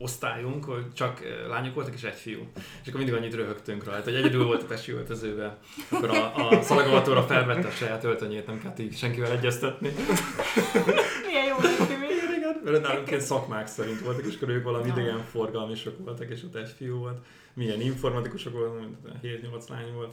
[0.02, 2.46] osztályunk, hogy csak lányok voltak és egy fiú.
[2.82, 5.58] És akkor mindig annyit röhögtünk rajta, hogy egyedül volt a testi öltözőbe.
[5.90, 9.92] Akkor a, a szalagavatóra felvette a saját öltönyét, nem kellett így senkivel egyeztetni.
[11.26, 11.56] Milyen jó.
[12.64, 16.54] Mert nálunk ilyen szakmák szerint voltak, és akkor ők valami idegen forgalmisok voltak, és ott
[16.54, 17.24] egy fiú volt.
[17.54, 18.90] Milyen informatikusok voltak,
[19.22, 20.12] 7-8 lány volt.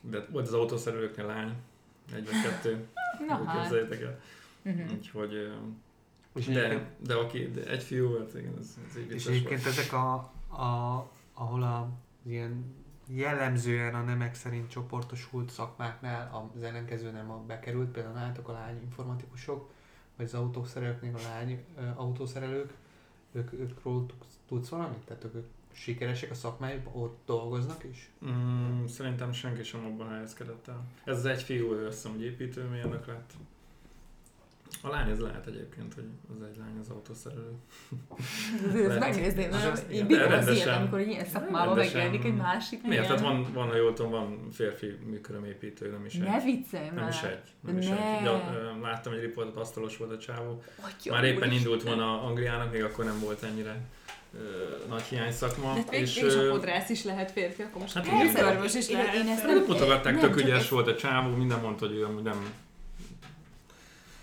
[0.00, 1.52] De volt az autószerelőknél lány,
[2.14, 2.86] egy vagy kettő.
[3.26, 3.72] Na Úgy hát.
[4.64, 4.92] Uh-huh.
[4.92, 5.50] Úgyhogy,
[6.34, 9.62] És de, egyébként- de, aki, de egy fiú, hát igen, ez, ez így És egyébként
[9.62, 9.76] volt.
[9.76, 10.12] ezek a,
[10.62, 11.88] a ahol a
[12.22, 12.74] ilyen
[13.08, 18.80] jellemzően a nemek szerint csoportosult szakmáknál az ellenkező nem a bekerült, például nálatok a lány
[18.82, 19.70] informatikusok,
[20.16, 22.72] vagy az autószerelőknél a lány ö, autószerelők,
[23.32, 24.12] ők, ők róluk
[24.48, 24.98] tudsz valamit?
[25.04, 28.10] Tehát ők, ők sikeresek a szakmájukban, ott dolgoznak is?
[28.26, 30.84] Mm, szerintem senki sem abban helyezkedett el.
[31.04, 33.32] Ez az egy fiú, ő azt hiszem, hogy építőmérnök lett.
[34.80, 36.04] A lány ez lehet egyébként, hogy
[36.36, 37.52] az egy lány az autószerelő.
[38.86, 38.98] Lehet.
[38.98, 42.82] megnézném, én az ilyet, rendesen- amikor ilyen szakmában megjelenik egy másik.
[42.86, 43.06] Miért?
[43.06, 46.20] Tehát van, van, ha jól tudom, van férfi műkörömépítő, nem is egy.
[46.20, 47.38] Ne viccelj Nem is egy.
[47.60, 48.30] Nem is egy.
[48.82, 50.62] Láttam egy riportot, asztalos volt a csávó.
[51.10, 53.80] Már éppen indult volna Angliának, még akkor nem volt ennyire
[54.34, 54.38] ö,
[54.88, 55.74] nagy hiány szakma.
[55.74, 58.88] De végig is ö, a fodrász is lehet férfi, akkor most Hát hát orvos is
[58.88, 59.14] Én- lehet.
[59.14, 61.96] én ezt Hát nem- mutogatták, nem, tök ügyes ez- volt a csávó, minden mondta, hogy
[61.96, 62.46] ő nem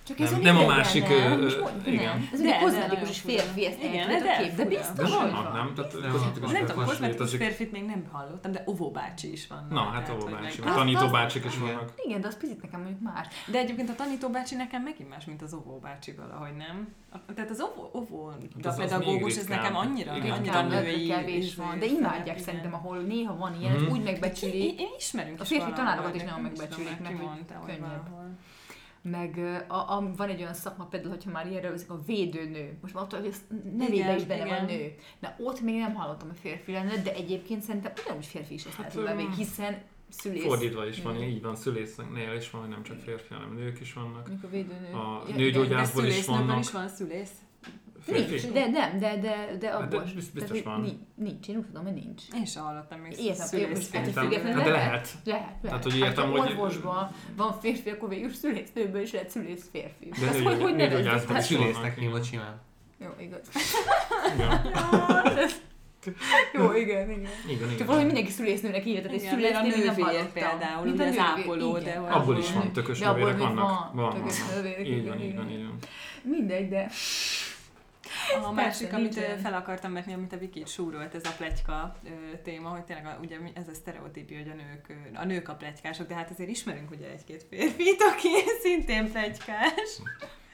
[0.10, 1.42] Csak ez Nem- nem a másik, nem?
[1.42, 1.48] ö,
[1.86, 2.04] igen.
[2.04, 2.30] Nem.
[2.34, 5.52] Ez de kozmetikus férfi, ezt Igen, de a kép, de biztos, hogy van.
[5.54, 5.74] nem?
[5.76, 9.68] Tehát Nem, kozmetikus Nem tudom, kozmetikus férfit még nem hallottam, de óvóbácsi is van.
[9.70, 11.94] Na, hát hogy bácsi, meg- Azt- tanító bácsik is vannak.
[12.06, 13.28] Igen, de az picit nekem mondjuk más.
[13.52, 16.88] De egyébként a tanítóbácsi nekem megint más, mint az óvóbácsi valahogy, nem?
[17.12, 17.62] A- Tehát az
[17.94, 20.32] óvó Hát az pedagógus, ez nekem annyira, Igen.
[20.32, 21.08] annyira női.
[21.08, 23.92] kevés van, de imádják szerintem, ahol néha van ilyen, Mhm.
[23.92, 24.80] úgy megbecsülik.
[24.80, 28.08] én ismerünk A férfi tanárokat is nagyon megbecsülik, már, mondta, hogy könnyebb.
[29.02, 32.78] Meg a, a, van egy olyan szakma például, hogyha már ilyenről veszik, a védőnő.
[32.82, 33.42] Most már ott, hogy ez
[33.78, 34.96] nevébe Igen, is benne van nő.
[35.20, 38.76] Na ott még nem hallottam, hogy férfi lenne, de egyébként szerintem ugyanúgy férfi is ezt
[38.76, 40.44] Hát, öm, venni, hiszen szülész.
[40.44, 41.24] Fordítva is van, nő.
[41.24, 44.28] így van, szülésznél is van, nem csak férfi, hanem nők is vannak.
[44.44, 44.94] A védőnő.
[44.94, 46.60] A Ja, nőgyógyászból is vannak.
[46.60, 47.32] is van szülész.
[48.06, 50.02] Nincs, de nem, de, de, de Hát de abból.
[50.16, 50.82] biz- biztos Tehát, van.
[50.82, 52.22] ni- Nincs, én úgy tudom, hogy nincs.
[52.36, 54.90] Én sem hallottam még Értem, szülész ettől függetlenül Hát de lehet.
[54.92, 55.10] lehet.
[55.26, 55.60] Lehet, lehet.
[55.62, 59.70] Tehát, hogy Hát, értem, ha hogy- orvosban van férfi, akkor végül szülésznőből is lehet szülész
[59.72, 60.10] férfi.
[60.20, 61.32] De Azt hogy, hogy nevezzük?
[61.32, 62.24] Hát, Szülésznek hívott igen.
[62.24, 62.62] simán.
[63.02, 63.42] Jó, igaz.
[66.54, 67.28] Jó, igen, igen.
[67.48, 67.86] Igen, Csak igen.
[67.86, 70.32] valahogy mindenki szülésznőnek meg a szülésznő nem hallottam.
[70.34, 73.92] például, Mint az ápoló, de Abból is van, tökös De még vannak.
[73.94, 74.26] van, Van,
[74.80, 75.36] Így igen, van, így igen.
[75.36, 75.78] van, így van.
[76.24, 76.90] Mindegy, de...
[78.44, 79.38] A másik, amit nincsen.
[79.40, 82.10] fel akartam vetni, amit a Viki súrolt, ez a pletyka ö,
[82.44, 86.08] téma, hogy tényleg a, ugye ez a sztereotípia, hogy a nők, a nők a pletykások,
[86.08, 88.30] de hát azért ismerünk ugye egy-két férfit, aki
[88.64, 90.00] szintén pletykás.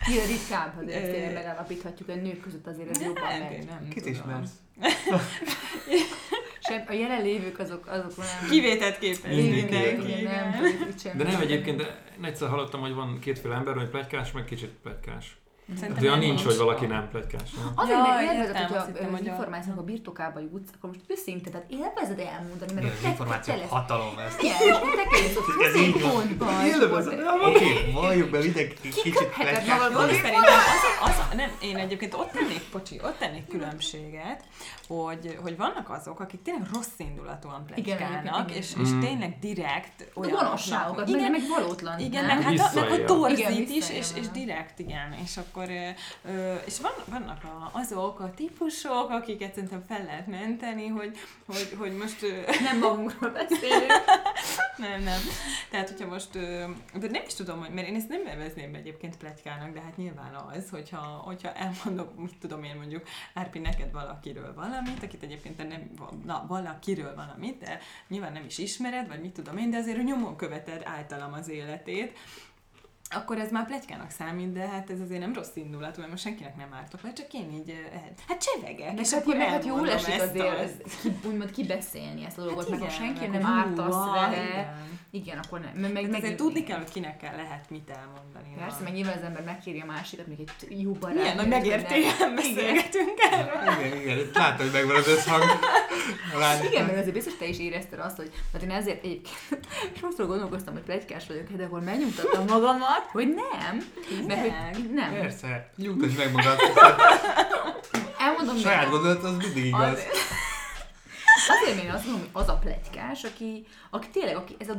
[0.07, 3.65] Nyilván ritkább, azért tényleg megállapíthatjuk, hogy a nők között azért ez jobban Hát, megy.
[3.65, 4.51] nem Kit ismersz?
[6.67, 8.49] Sem, a jelenlévők azok, azok nem...
[8.49, 10.21] Kivételt képez Mindig mindenki.
[10.23, 10.51] nem.
[11.17, 15.37] De nem egyébként, de egyszer hallottam, hogy van kétféle ember, hogy pletykás, meg kicsit pletykás.
[15.67, 17.49] Szerintem Hát olyan nincs, hogy valaki nem pletykás.
[17.51, 17.71] Nem?
[17.75, 21.49] Azért, Ja, mert élvezed, hogyha az hogy a- információnak a birtokába jutsz, akkor most őszinte,
[21.49, 24.35] tehát élvezed elmondani, mert az információ hatalom ez.
[24.39, 27.19] Igen, te Ez így és Élvezed.
[27.45, 29.17] Oké, valljuk be mindenki kicsit
[30.21, 30.43] szerintem
[31.03, 34.43] az, az, nem, én egyébként ott tennék, pocsi, ott tennék különbséget,
[34.87, 38.85] hogy, hogy vannak azok, akik tényleg rossz indulatúan Igen, igen, és, igen.
[38.85, 38.99] és Mm.
[38.99, 41.99] tényleg direkt olyan gonoszságokat, meg, meg valótlan.
[41.99, 45.13] igen, meg, hát, a- meg hogy torzít Igen, is, és, és direkt, igen.
[45.23, 45.67] És akkor,
[46.25, 51.75] ö, és van, vannak a, azok a típusok, akiket szerintem fel lehet menteni, hogy, hogy,
[51.77, 52.27] hogy most ö,
[52.63, 53.91] Nem magunkról beszélünk.
[54.77, 55.19] nem, nem.
[55.69, 56.63] Tehát, hogyha most, ö,
[56.99, 60.33] de nem is tudom, hogy, mert én ezt nem nevezném egyébként pletykának, de hát nyilván
[60.55, 65.63] az, hogyha, hogyha elmondok, mit tudom én mondjuk, Árpi, neked valakiről valamit, akit egyébként te
[65.63, 65.89] nem,
[66.25, 70.35] na, valakiről valamit, de nyilván nem is ismered, vagy mit tudom én, de azért nyomon
[70.35, 72.17] követed általam az életét,
[73.09, 76.55] akkor ez már pletykának számít, de hát ez azért nem rossz indulatú, mert most senkinek
[76.55, 79.89] nem ártok, vagy csak én így, eh, hát csevegek, és hát, akkor meg hát jól
[79.89, 80.81] esik ezt azért, azt.
[80.85, 84.43] ez, ki, úgymond kibeszélni ezt a dolgot, Hát meg ha igen, senki nem ártasz vele,
[84.43, 84.99] igen.
[85.11, 85.71] igen, akkor nem.
[85.75, 88.55] Meg, meg, meg azért tudni kell, hogy kinek kell, lehet mit elmondani.
[88.57, 91.15] Persze, meg nyilván az ember megkéri a másikat, még egy jó barát.
[91.15, 93.85] Milyen nagy megértően beszélgetünk erről.
[93.85, 95.43] Igen, igen, itt látom, hogy megvan az összhang.
[96.71, 99.67] Igen, mert azért biztos te is érezted azt, hogy hát én ezért egyébként
[99.99, 103.77] sokszor gondolkoztam, hogy plegykás vagyok, de akkor megnyugtattam magamat, hogy nem.
[104.27, 105.11] Mert hogy nem.
[105.13, 106.57] Persze, nyugtass meg magad.
[108.19, 109.81] Elmondom, Saját gondolat az mindig igaz.
[109.81, 110.13] Azért,
[111.47, 114.75] azért én azt mondom, hogy az a plegykás, aki, aki tényleg aki ez a,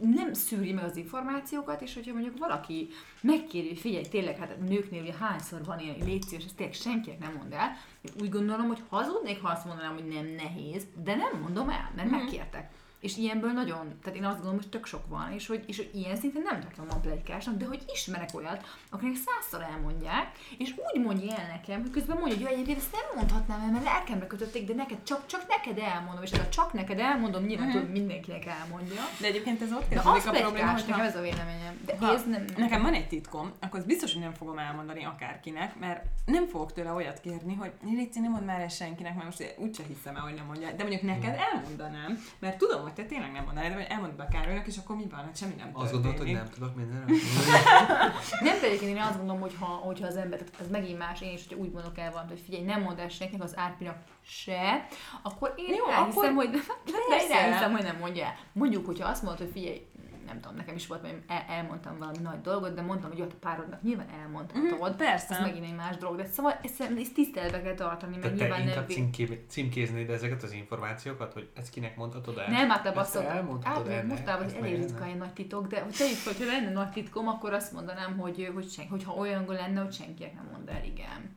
[0.00, 2.88] nem szűri meg az információkat, és hogyha mondjuk valaki
[3.20, 6.54] megkéri, hogy figyelj, tényleg, hát a nőknél ugye hányszor van ilyen, hogy légy szíves, ezt
[6.54, 7.76] tényleg senkinek nem mond el.
[8.02, 11.90] Én úgy gondolom, hogy hazudnék, ha azt mondanám, hogy nem nehéz, de nem mondom el,
[11.96, 12.16] mert Mhm.
[12.18, 12.70] megkértek.
[13.04, 15.90] És ilyenből nagyon, tehát én azt gondolom, hogy tök sok van, és hogy, és hogy
[15.94, 20.26] ilyen szinten nem tartom a plegykásnak, de hogy ismerek olyat, akinek százszor elmondják,
[20.58, 23.84] és úgy mondja el nekem, hogy közben mondja, hogy egyébként ezt nem mondhatnám el, mert
[23.84, 27.66] lelkemre kötötték, de neked csak, csak neked elmondom, és ez a csak neked elmondom, nyilván
[27.68, 27.76] Mhm.
[27.76, 29.00] tudom, mindenkinek elmondja.
[29.20, 31.80] De egyébként ez ott kezdődik a probléma, hogy nekem ez a véleményem.
[31.86, 32.44] De Ha ez nem...
[32.56, 36.72] nekem van egy titkom, akkor az biztos, hogy nem fogom elmondani akárkinek, mert nem fogok
[36.72, 40.22] tőle olyat kérni, hogy Léci, nem mondd már ezt senkinek, mert most úgyse hiszem el,
[40.22, 40.70] hogy nem mondja.
[40.72, 44.66] De mondjuk neked elmondanám, mert tudom, hogy te tényleg nem mondanád, vagy elmondod a Károlynak,
[44.66, 46.42] és akkor mi van, hát semmi nem Azt gondolod, hogy történik.
[46.42, 47.04] nem tudok mindenre?
[48.48, 51.32] Nem pedig én azt gondolom, hogy ha, hogyha az ember, tehát ez megint más, én
[51.32, 54.86] is, hogyha úgy mondok el valamit, hogy figyelj, nem mondd el senkinek az árpinak se,
[55.22, 56.58] akkor én Jó, elhiszem, akkor hogy, de
[56.92, 57.34] én persze.
[57.38, 58.34] elhiszem, hogy nem mondja el.
[58.52, 59.86] Mondjuk, hogyha azt mondod, hogy figyelj,
[60.26, 63.36] nem tudom, nekem is volt, el, elmondtam valami nagy dolgot, de mondtam, hogy ott a
[63.40, 64.88] párodnak nyilván elmondhatod.
[64.88, 65.34] Mhm, persze.
[65.34, 66.16] Ez megint egy más dolog.
[66.16, 68.86] De szóval ezt, ezt tiszteletbe kell tartani, mert Tehát te nyilván nem...
[68.86, 72.50] címké- címkéznéd ezeket az információkat, hogy ezt kinek mondhatod el?
[72.50, 73.36] Nem, Ezt azt szoktam.
[73.36, 76.90] elmondhatod ennek, mostában meg elég ritka egy nagy titok, de hogy tegyük hogyha lenne nagy
[76.90, 80.84] titkom, akkor azt mondanám, hogy, hogy sen, hogyha olyan lenne, hogy senkinek nem mond el,
[80.84, 81.36] igen.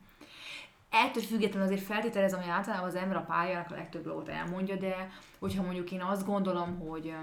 [0.90, 5.10] Ettől függetlenül azért feltételezem, hogy általában az ember a pályának a legtöbb dolgot elmondja, de
[5.38, 7.14] hogyha mondjuk én azt gondolom, hogy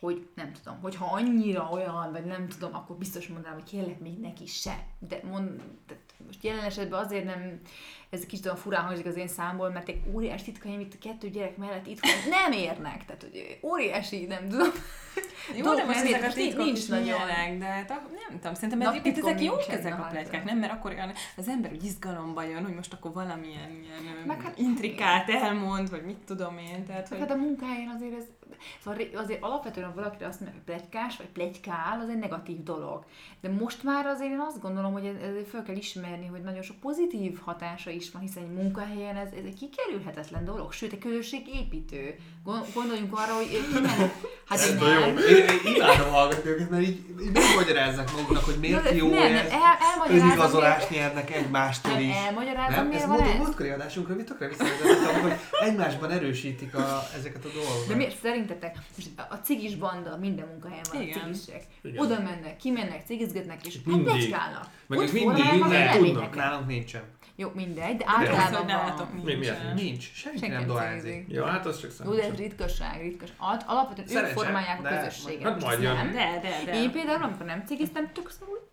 [0.00, 4.18] hogy nem tudom, hogyha annyira olyan, vagy nem tudom, akkor biztos mondanám, hogy kérlek még
[4.20, 4.86] neki se.
[4.98, 7.60] De mond, de most jelen esetben azért nem,
[8.10, 11.28] ez kicsit olyan furán hangzik az én számból, mert egy óriási titkaim itt a kettő
[11.30, 13.04] gyerek mellett itt nem érnek.
[13.04, 14.68] Tehát, hogy óriási, nem tudom.
[15.56, 17.58] Jó, dolgok de ezek a titkok nincs is nagyon.
[17.58, 20.10] de hát nem tudom, szerintem egyébként titkom ezek jók ezek a hát.
[20.10, 20.58] pletykák, nem?
[20.58, 24.58] Mert akkor olyan, az ember úgy izgalomba jön, hogy most akkor valamilyen ilyen Meg hát-
[24.58, 27.18] intrikát elmond, vagy mit tudom én, tehát hogy...
[27.18, 28.24] Hát a munkáján azért ez,
[28.84, 33.04] szóval azért alapvetően ha valakire azt mondja, hogy pletykás, vagy pletykál, az egy negatív dolog.
[33.40, 36.62] De most már azért én azt gondolom, hogy ez- ezért fel kell ismerni, hogy nagyon
[36.62, 40.98] sok pozitív hatása is van, hiszen egy munkahelyen ez, ez egy kikerülhetetlen dolog, sőt, egy
[40.98, 42.14] közösség építő.
[42.74, 43.86] Gondoljunk arra, hogy ki men-
[44.48, 45.00] hát Ez nagyon jó.
[45.00, 45.36] nem, Én,
[45.66, 49.34] én imádom hallgatni őket, mert így, így megmagyarázzák maguknak, hogy miért de jó nem, nem,
[49.46, 49.50] ez.
[49.52, 52.14] el, elmagyarázom, miért, Önigazolást nyernek egymástól nem, is.
[52.14, 53.36] elmagyarázom, Nem, miért ez van ez.
[53.36, 55.32] múltkori adásunkra mi tökre visszavezetett, hogy
[55.68, 57.86] egymásban erősítik a, ezeket a dolgokat.
[57.88, 58.76] De miért szerintetek?
[59.30, 61.18] A cigis banda minden munkahelyen van, Igen.
[61.18, 61.62] a cigisek.
[61.82, 62.04] Igen.
[62.04, 64.34] Oda mennek, kimennek, cigizgetnek, és hát Mindig.
[64.86, 65.98] Meg ők mindig mindent véleményeket.
[66.00, 66.34] tudnak.
[66.34, 67.02] Nálunk nincsen.
[67.40, 69.14] Jó, mindegy, de általában nálatok van.
[69.14, 69.24] nincs.
[69.24, 70.12] Mi- miért Nincs.
[70.12, 71.24] Senki, Senki nem dohányzik.
[71.28, 73.28] Jó, hát az csak Jó, de ez ritkaság, ritkas.
[73.38, 75.42] Al- Alapvetően ők Szerencsé, formálják a de- közösséget.
[75.42, 75.94] hát majd jön.
[75.94, 76.10] nem.
[76.12, 76.82] De, de, de.
[76.82, 78.30] Én például, amikor nem cigiztem, tök,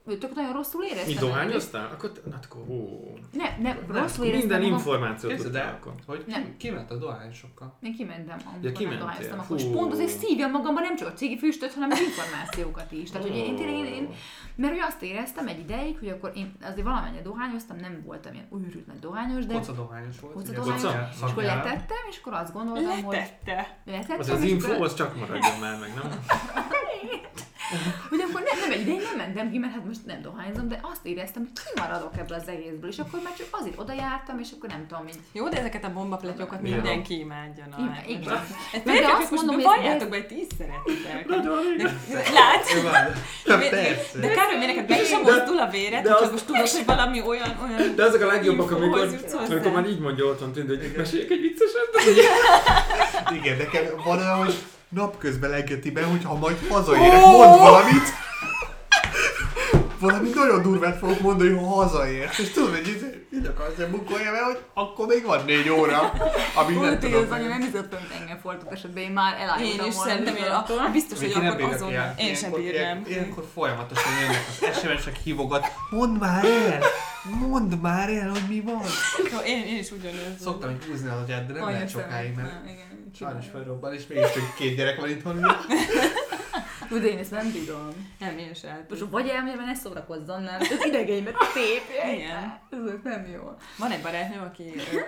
[0.07, 1.13] tök nagyon rosszul éreztem.
[1.13, 1.89] Mi dohányoztál?
[1.93, 2.99] Akkor, hát akkor, ó.
[3.31, 5.93] Nem, nem, Nem, rosszul éreztem Minden információt Képzeld el, akkor.
[6.05, 6.43] hogy Nem.
[6.43, 7.77] ki, kiment a dohányosokkal.
[7.81, 11.37] Én kimentem, amikor Ja, dohányoztam, akkor és pont azért szívja magamban nem csak a cigi
[11.37, 13.09] füstöt, hanem az információkat is.
[13.11, 14.09] Tehát, hogy én tényleg, én, én,
[14.55, 18.47] mert hogy azt éreztem egy ideig, hogy akkor én azért valamennyire dohányoztam, nem voltam ilyen
[18.67, 20.33] őrült nagy dohányos, de Koca dohányos volt.
[20.33, 23.77] Koca dohányos, szaknyelv- és akkor letettem, és akkor azt gondoltam, hogy Letette.
[23.85, 26.19] letettem, Az az info, az csak maradjon már meg, nem?
[28.09, 30.79] hogy akkor nem, nem egy ideig nem mentem ki, mert hát most nem dohányzom, de
[30.91, 34.47] azt éreztem, hogy kimaradok ebből az egészből, és akkor már csak azért oda jártam, és
[34.55, 37.65] akkor nem tudom, így Jó, de ezeket a bombapletyokat mindenki imádja.
[37.71, 37.77] Na,
[38.07, 38.45] Igen, hát.
[38.73, 41.25] Egy De azt mondom, hogy ez- valljátok be, hogy ti is szeretitek.
[42.33, 42.73] Látsz?
[43.45, 44.19] De, Persze.
[44.19, 47.21] de Károly, miért neked meg sem mozdul a véred, de csak most tudod, hogy valami
[47.21, 47.95] olyan, olyan...
[47.95, 49.09] De ezek a legjobbak, amikor,
[49.49, 51.89] amikor már így mondja otthon tűnt, hogy meséljek egy vicceset.
[53.33, 54.55] Igen, nekem van olyan, hogy
[54.89, 58.03] napközben legeti be, hogy ha majd hazaérek, mond valamit.
[59.99, 62.37] Valami nagyon durvát fogok mondani, ha hazaérsz.
[62.39, 65.99] És tudod, hogy így, így akarsz nem bukolja be, hogy akkor még van négy óra,
[66.55, 67.23] ami nem Volt, hogy tudom.
[67.23, 70.77] az anya nem fönt engem fordult esetben, én már elállítottam Én is szerintem, én műsorattól.
[70.79, 72.71] a, biztos, hogy akkor azon én sem bírnám.
[72.73, 75.65] ilyen- Ilyenkor folyamatosan jönnek az SMS-ek, hívogat.
[75.89, 76.79] Mondd már el!
[77.47, 78.81] Mondd már el, hogy mi van!
[79.31, 80.41] Jó, Én, én is ugyanez.
[80.41, 84.31] Szoktam így húzni az agyát, de nem lehet sokáig, mert igen, sajnos felrobban, és mégis
[84.31, 85.45] csak két gyerek van itthon.
[86.91, 88.15] Ugye én ezt nem tudom.
[88.19, 88.85] Nem, én sem.
[88.89, 90.59] Most vagy elmegyem, ne szórakozzon, nem?
[90.59, 92.13] Az idegeimet tépje.
[92.13, 92.59] Igen.
[92.69, 93.55] Ez nem jó.
[93.77, 94.63] Van egy barátnőm, aki
[94.93, 94.99] ö,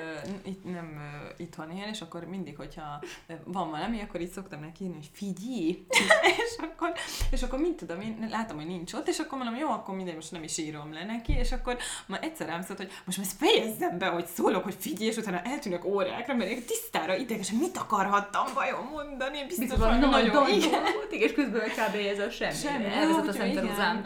[0.44, 3.04] itt, nem ö, itthon él, és akkor mindig, hogyha
[3.44, 5.86] van valami, akkor így szoktam neki írni, hogy figyelj,
[6.46, 6.94] és akkor,
[7.32, 10.16] és akkor mit tudom, én látom, hogy nincs ott, és akkor mondom, jó, akkor mindegy,
[10.16, 13.28] most nem is írom le neki, és akkor ma egyszer rám szólt, hogy most már
[13.28, 17.58] ezt fejezzem be, hogy szólok, hogy figyelj, és utána eltűnök órákra, mert én tisztára idegesen
[17.58, 20.84] mit akarhattam vajon mondani, biztos, Biztos valami valami nagy nagyon, dolog igen.
[21.10, 21.96] és közben meg kb.
[21.96, 22.54] ez a semmi.
[22.54, 23.66] Semmi, Elvezet a Szent igen.
[23.68, 24.02] Teruzán.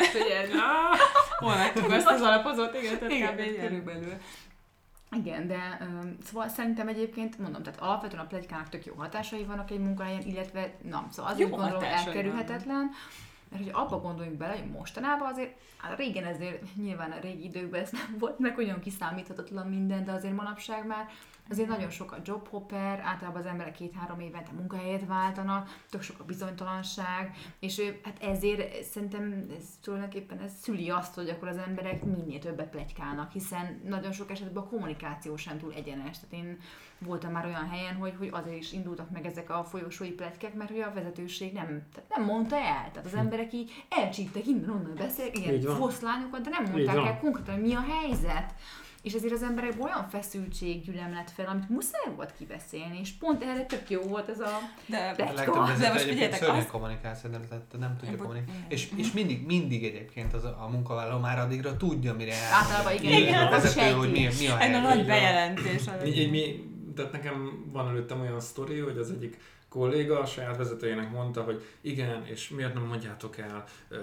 [1.39, 3.39] Hol megtuk azt az alapozót, igen, tehát Igen, kb.
[3.39, 3.68] ilyen.
[3.68, 4.14] körülbelül.
[5.16, 9.72] Igen, de um, szóval szerintem egyébként, mondom, tehát alapvetően a plegykának tök jó hatásai vannak
[9.72, 12.91] egy munkahelyen, illetve nem, szóval azért Jó gondolom hatásai elkerülhetetlen,
[13.54, 17.82] mert hogy abba gondoljunk bele, hogy mostanában azért, hát régen ezért nyilván a régi időkben
[17.82, 21.08] ez nem volt meg olyan kiszámíthatatlan minden, de azért manapság már
[21.49, 26.24] azért nagyon sok a jobhopper, általában az emberek két-három évente munkahelyet váltanak, tök sok a
[26.24, 32.39] bizonytalanság, és hát ezért szerintem ez tulajdonképpen ez szüli azt, hogy akkor az emberek minél
[32.39, 36.20] többet plegykálnak, hiszen nagyon sok esetben a kommunikáció sem túl egyenes.
[36.20, 36.58] Tehát én
[37.06, 40.70] voltam már olyan helyen, hogy, hogy azért is indultak meg ezek a folyosói pletykek, mert
[40.70, 42.89] hogy a vezetőség nem, tehát nem mondta el.
[42.91, 47.64] Tehát az emberek így elcsíptek innen-onnan beszél, ilyen foszlányokat, de nem mondták el konkrétan, hogy
[47.64, 48.54] mi a helyzet.
[49.01, 53.66] És ezért az emberekben olyan feszültség gyülemlett fel, amit muszáj volt kibeszélni, és pont erre
[53.66, 54.49] tök jó volt ez a
[54.86, 58.51] De, De- A legtöbb De most figyeljetek, szörnyű azt- kommunikáció, tehát nem tudja kommunikálni.
[58.58, 58.72] igen.
[58.72, 62.34] És, és mindig, mindig egyébként az, a munkavállaló már addigra tudja, mire.
[62.54, 63.97] Általában igen, igen, a vezető, sejti.
[63.97, 64.82] hogy mi, mi a egy helyzet.
[64.82, 65.06] nagy van.
[65.06, 65.84] bejelentés.
[66.06, 69.37] Így mi, tehát nekem van előttem olyan sztori, hogy az egyik
[69.74, 74.01] kolléga a saját vezetőjének mondta, hogy igen, és miért nem mondjátok el, ö, ö,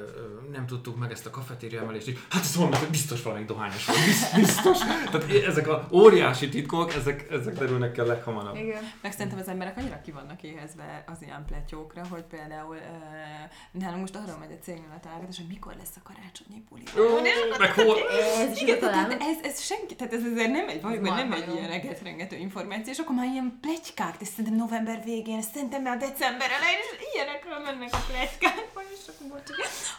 [0.52, 4.04] nem tudtuk meg ezt a kafetéria emelést, így, hát ez hogy biztos valami dohányos volt,
[4.04, 4.78] biz- biztos.
[4.78, 8.56] Tehát ezek a óriási titkok, ezek, ezek derülnek a leghamarabb.
[8.56, 8.82] Igen.
[9.00, 14.00] Meg szerintem az emberek annyira ki vannak éhezve az ilyen pletyókra, hogy például uh, nálunk
[14.00, 16.82] most arra megy a cégnél a találgatás, hogy mikor lesz a karácsonyi buli.
[16.98, 17.20] Ó,
[17.58, 17.96] meg hol,
[18.38, 21.54] Ez Igen, tehát ez, ez senki, tehát ez azért nem egy, nem egy jó.
[21.54, 26.50] ilyen egetrengető információ, és akkor már ilyen plegykák, de szerintem november végén, szerintem már december
[26.50, 29.42] elején, és ilyenekről mennek a plegykák, hogy most akkor,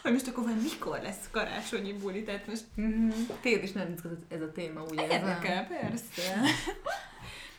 [0.02, 3.08] hogy most akkor vagy mikor lesz karácsonyi buli, tehát most Mhm.
[3.40, 5.02] Téged is nem izgatott ez a téma, ugye?
[5.02, 6.40] ez a- érdekel, persze.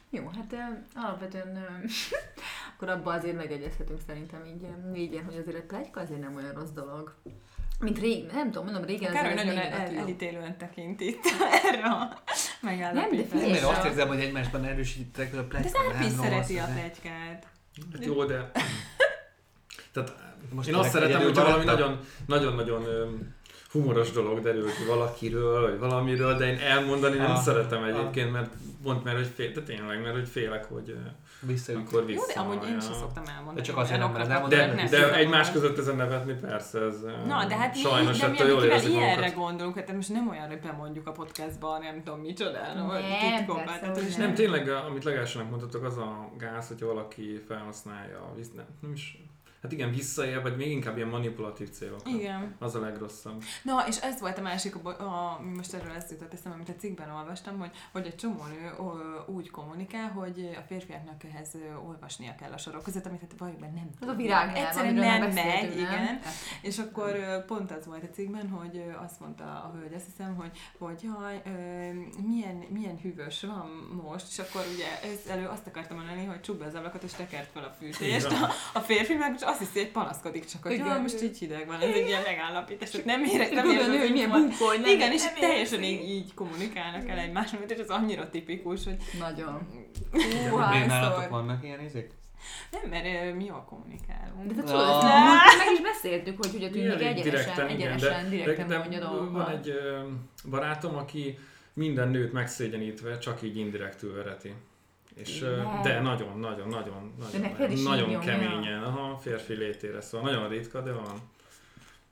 [0.09, 1.85] Jó, hát ö, alapvetően ö,
[2.75, 6.69] akkor abban azért megegyezhetünk szerintem így négyen, hogy azért egy plegyka azért nem olyan rossz
[6.69, 7.15] dolog.
[7.79, 9.97] Mint régen, nem tudom, mondom, régen Károly ez nagyon el, negatív.
[9.99, 11.23] elítélően tekint itt
[11.63, 12.21] erre a
[12.61, 13.25] megállapításra.
[13.39, 15.71] figyelj, Nem, én azt És a- érzem, hogy egymásban erősítettek a De plegykát.
[15.71, 17.45] Szerpi is szereti a plegykát.
[17.93, 18.51] Hát jó, de...
[19.93, 20.15] Tehát
[20.49, 23.35] Most én azt szeretem, hogyha valami nagyon, nagyon, nagyon öm,
[23.73, 27.37] humoros dolog derül ki valakiről, vagy valamiről, de én elmondani nem Ah.
[27.41, 28.49] szeretem egyébként, mert
[28.83, 30.95] pont mert hogy fél, de tényleg, mert hogy félek, hogy
[31.39, 31.77] Visszaüt.
[31.87, 32.33] akkor Jó, vissza.
[32.33, 33.55] de amúgy én sem szoktam elmondani.
[33.55, 37.01] De csak azért nem mered elmondani, De, nem de egymás között ezen nevetni persze, ez
[37.27, 40.47] Na, de hát sajnos de ettől mi, jól érzik ilyenre gondolunk, hát most nem olyan,
[40.47, 43.03] hogy bemondjuk a podcastban, nem tudom micsodára, vagy
[43.47, 44.19] hogy hogy nem.
[44.25, 48.91] Nem, tényleg, amit legelsőnek mondhatok, az a gáz, hogyha valaki felhasználja, a víz, nem, nem
[48.91, 49.17] is,
[49.63, 52.11] hát igen, visszaél, vagy még inkább ilyen manipulatív célokra.
[52.11, 52.55] Igen.
[52.59, 53.43] Az a legrosszabb.
[53.63, 56.75] Na, és ez volt a másik, a, a, most erről ezt jutott eszembe, amit a
[56.79, 58.71] cikkben olvastam, hogy, hogy egy csomó nő
[59.25, 61.51] úgy kommunikál, hogy a férfiaknak ehhez
[61.87, 65.33] olvasnia kell a sorok között, amit hát valójában nem Az a virágnyelv, Egyszerűen nem megy,
[65.33, 66.03] beszéltünk, nem?
[66.03, 66.19] igen.
[66.61, 70.51] És akkor pont az volt a cikkben, hogy azt mondta a hölgy, azt hiszem, hogy,
[70.77, 71.41] hogy jaj,
[72.27, 73.67] milyen, milyen hűvös van
[74.03, 77.11] most, és akkor ugye ez elő azt akartam mondani, hogy csukd be az ablakot, és
[77.11, 78.25] tekert fel a fűtést.
[78.25, 78.43] Igen.
[78.43, 81.01] A, a férfi meg azt hiszi, hogy panaszkodik csak, hogy Igen.
[81.01, 84.31] most így hideg van, ez egy ilyen megállapítás, hogy nem érez, nem érez hogy milyen
[84.31, 88.83] hogy nem Igen, és nem teljesen így, így kommunikálnak el egymásról, és ez annyira tipikus,
[88.83, 89.67] hogy Nagyon.
[90.11, 91.29] Hú, nálatok hányszor.
[91.29, 92.11] vannak ilyen izék?
[92.71, 94.47] nem, mert mi jól kommunikálunk.
[94.47, 98.77] De te tudod, ezt meg is beszéltük, hogy ugye tűnik egyenesen, igen, egyenesen, direkten de,
[98.77, 99.31] mondja de dolgokat.
[99.31, 99.73] van egy
[100.49, 101.37] barátom, aki
[101.73, 104.53] minden nőt megszégyenítve csak így indirektül vereti.
[105.15, 105.39] És,
[105.83, 111.31] de nagyon, nagyon, nagyon, nagyon, nagyon keményen, aha, férfi létére, szóval nagyon ritka, de van.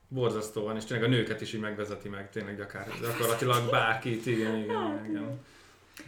[0.08, 4.58] Borzasztó van, és tényleg a nőket is így megvezeti meg, tényleg gyakár, gyakorlatilag bárkit, igen,
[4.58, 5.40] igen, igen.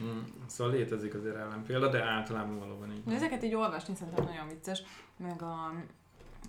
[0.02, 0.20] Mm.
[0.48, 3.14] Szóval létezik azért ellenpélda, de általában valóban így.
[3.14, 4.84] Ezeket így olvasni szerintem nagyon vicces,
[5.18, 5.74] meg a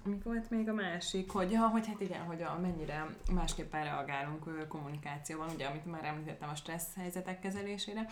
[0.02, 4.68] mi volt még a másik, hogy, ja, hogy hát igen, hogy a, mennyire másképpen reagálunk
[4.68, 8.06] kommunikációban, ugye, amit már említettem a stressz helyzetek kezelésére.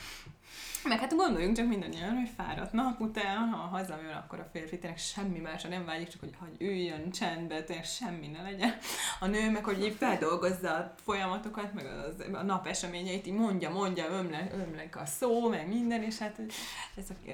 [0.85, 4.99] Meg hát gondoljunk csak mindannyian, hogy fáradt nap után, ha hazajön, akkor a férfi tényleg
[4.99, 8.75] semmi másra nem vágyik, csak hogy, hogy üljön csendbe, tényleg semmi ne legyen.
[9.21, 13.71] A nő meg, hogy így feldolgozza a folyamatokat, meg az, a nap eseményeit, így mondja,
[13.71, 16.41] mondja, ömle, ömlek a szó, meg minden, és hát
[16.97, 17.31] ez, a,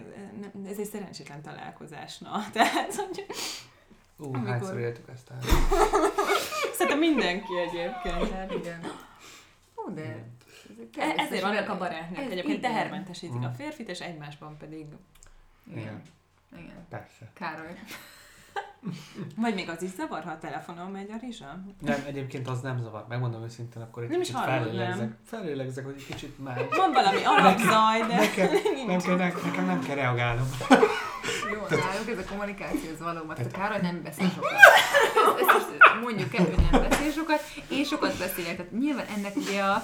[0.69, 2.45] ez egy szerencsétlen találkozás, na.
[2.53, 3.27] Tehát, hogy
[4.19, 5.39] Ú, Amikor- hányszor éltük ezt el?
[6.73, 8.33] Szerintem mindenki egyébként.
[8.33, 8.81] Hát igen.
[9.77, 10.25] Ó, de...
[10.97, 12.19] E- Ezért vannak a barátnők.
[12.19, 12.71] Ez Egyébként igen.
[12.73, 13.43] tehermentesítik Mm.
[13.45, 14.87] a férfit, és egymásban pedig...
[15.71, 16.03] Igen.
[16.57, 16.87] Igen.
[16.89, 17.31] Persze.
[17.35, 17.79] Károly.
[19.37, 21.61] Vagy még az is zavar, ha a telefonon megy a rizsa?
[21.81, 23.05] Nem, egyébként az nem zavar.
[23.09, 25.17] Megmondom őszintén, akkor egy Nem kicsit nem?
[25.25, 26.69] Fellélegzek, hogy egy kicsit már...
[26.77, 28.15] Van valami alapzaj, de...
[28.17, 28.49] Nekem,
[28.87, 30.49] nem kell, ne- nekem nem kell reagálnom.
[31.53, 33.35] Jó, nálunk ez a kommunikáció, ez valóban.
[33.35, 34.51] Tehát a Károly nem beszél sokat.
[35.41, 38.57] Ezt, ezt is mondjuk el, hogy nem beszél sokat, és sokat beszélek.
[38.57, 39.83] Tehát nyilván ennek ugye a...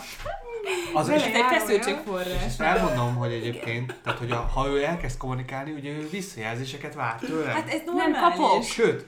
[0.93, 2.59] Az is, egy feszültségforrás.
[2.59, 7.55] elmondom, hogy egyébként, tehát hogy a, ha ő elkezd kommunikálni, ugye ő visszajelzéseket vár tőlem.
[7.55, 8.39] Hát ez Nem normális.
[8.39, 8.63] kapok.
[8.63, 9.07] Sőt,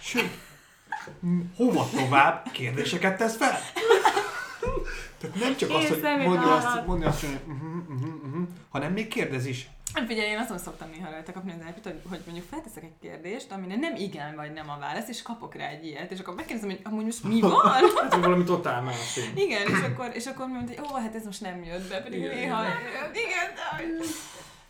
[0.00, 0.38] sőt,
[1.56, 3.58] hova tovább kérdéseket tesz fel?
[5.20, 8.92] Tehát nem csak Én azt, hogy mondja azt, mondja azt, hogy uh-huh, uh-huh, uh-huh, hanem
[8.92, 9.68] még kérdez is.
[9.94, 12.94] Hát figyelj, én azon szoktam néha rajta kapni az elpit, hogy, hogy mondjuk felteszek egy
[13.00, 16.34] kérdést, amire nem igen vagy nem a válasz, és kapok rá egy ilyet, és akkor
[16.34, 17.52] megkérdezem, hogy amúgy most mi van?
[18.10, 19.16] Hát valami totál más.
[19.16, 19.44] én.
[19.46, 22.18] Igen, és akkor, és akkor mondja, hogy ó, hát ez most nem jött be, pedig
[22.18, 22.62] Igen, néha...
[23.14, 24.00] igen.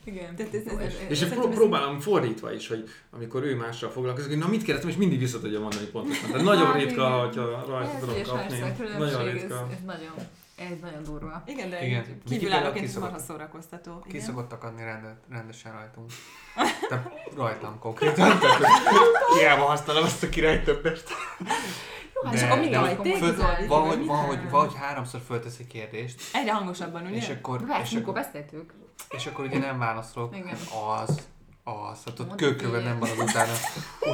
[0.06, 3.56] Igen, tehát ez, ez, ez, És szerintem pró- ez- próbálom fordítva is, hogy amikor ő
[3.56, 6.30] mással foglalkozik, hogy na mit kérdeztem, és mindig vissza tudja mondani pontosan.
[6.30, 8.58] Tehát nagyon Hát ritka, hogyha rajta Ez és kapni.
[8.58, 9.68] Nagyon különbség, ez, ritka.
[9.72, 10.12] ez nagyon,
[10.56, 11.42] ez nagyon durva.
[11.46, 12.22] Igen, de Igen.
[12.28, 13.98] Kívülállóként marha szórakoztató.
[13.98, 14.20] Ki Igen.
[14.20, 16.10] szokottak adni rende, rendesen rajtunk.
[16.88, 18.38] Tehát rajtam konkrétan.
[19.38, 21.04] Hiába használom azt a király többest.
[22.14, 22.90] Jó, hát De- és akkor mi de vagy?
[22.94, 23.56] föl- Tégzol?
[23.68, 27.16] Van, hogy, van, hogy, van, hogy háromszor föltesz egy kérdést, Egyre hangosabban, ugye?
[27.16, 28.74] és akkor, Vársz, és, akkor, beszéltük?
[29.10, 30.36] és akkor ugye nem válaszolok.
[30.36, 30.56] Igen.
[31.00, 31.28] Az,
[31.64, 32.82] az, hát ott igen.
[32.82, 33.52] nem van az utána.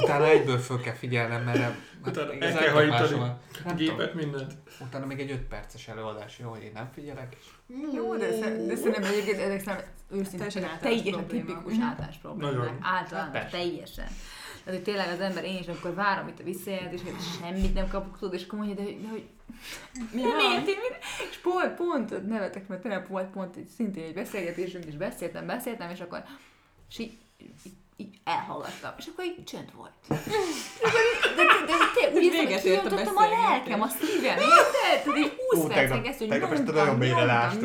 [0.03, 3.19] Utána egyből föl kell figyelnem, mert nem, Utána igazán el kell hajítani.
[3.19, 3.77] Nem tudom.
[3.77, 4.53] Gépet, mindent.
[4.81, 7.37] Utána még egy 5 perces előadás, jó, hogy én nem figyelek.
[7.41, 7.45] És
[7.95, 8.29] Jó, de,
[8.67, 11.83] de szerintem egyébként ezek szerintem őszintén Teljesen tipikus Mhm.
[11.83, 12.55] általános problémák.
[12.57, 12.79] Nagyon.
[12.83, 13.57] Általános, Persze.
[13.57, 14.07] teljesen.
[14.65, 17.89] Tehát, hogy tényleg az ember, én is, amikor várom itt a visszajelzéseket, és semmit nem
[17.89, 19.29] kapok, tudod, és akkor mondja, de, hogy- de hogy
[20.15, 20.41] Mi van?
[20.53, 20.99] érti, mit?
[21.31, 25.91] És pont, pont nevetek, mert tényleg volt pont egy, szintén egy beszélgetésünk, és beszéltem, beszéltem,
[25.91, 26.23] és akkor
[26.91, 29.91] és így, így, így elhallgattam, és akkor így csönd volt.
[30.09, 30.19] De,
[31.37, 31.77] de, de,
[32.07, 32.23] de, hogy
[32.65, 32.85] ért
[33.17, 35.03] a lelkem, a szívem, érted?
[35.05, 37.63] Tehát így 20 Ú, percen keresztül tegnap este nagyon mélyre ezt-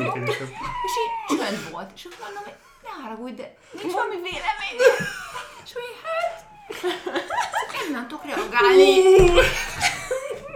[0.86, 1.90] és így csönd volt.
[1.94, 2.52] És akkor mondom, hogy
[2.82, 4.78] ne haragudj, de nincs valami vélemény.
[5.64, 6.44] És hogy hát,
[7.92, 9.02] nem tudok reagálni.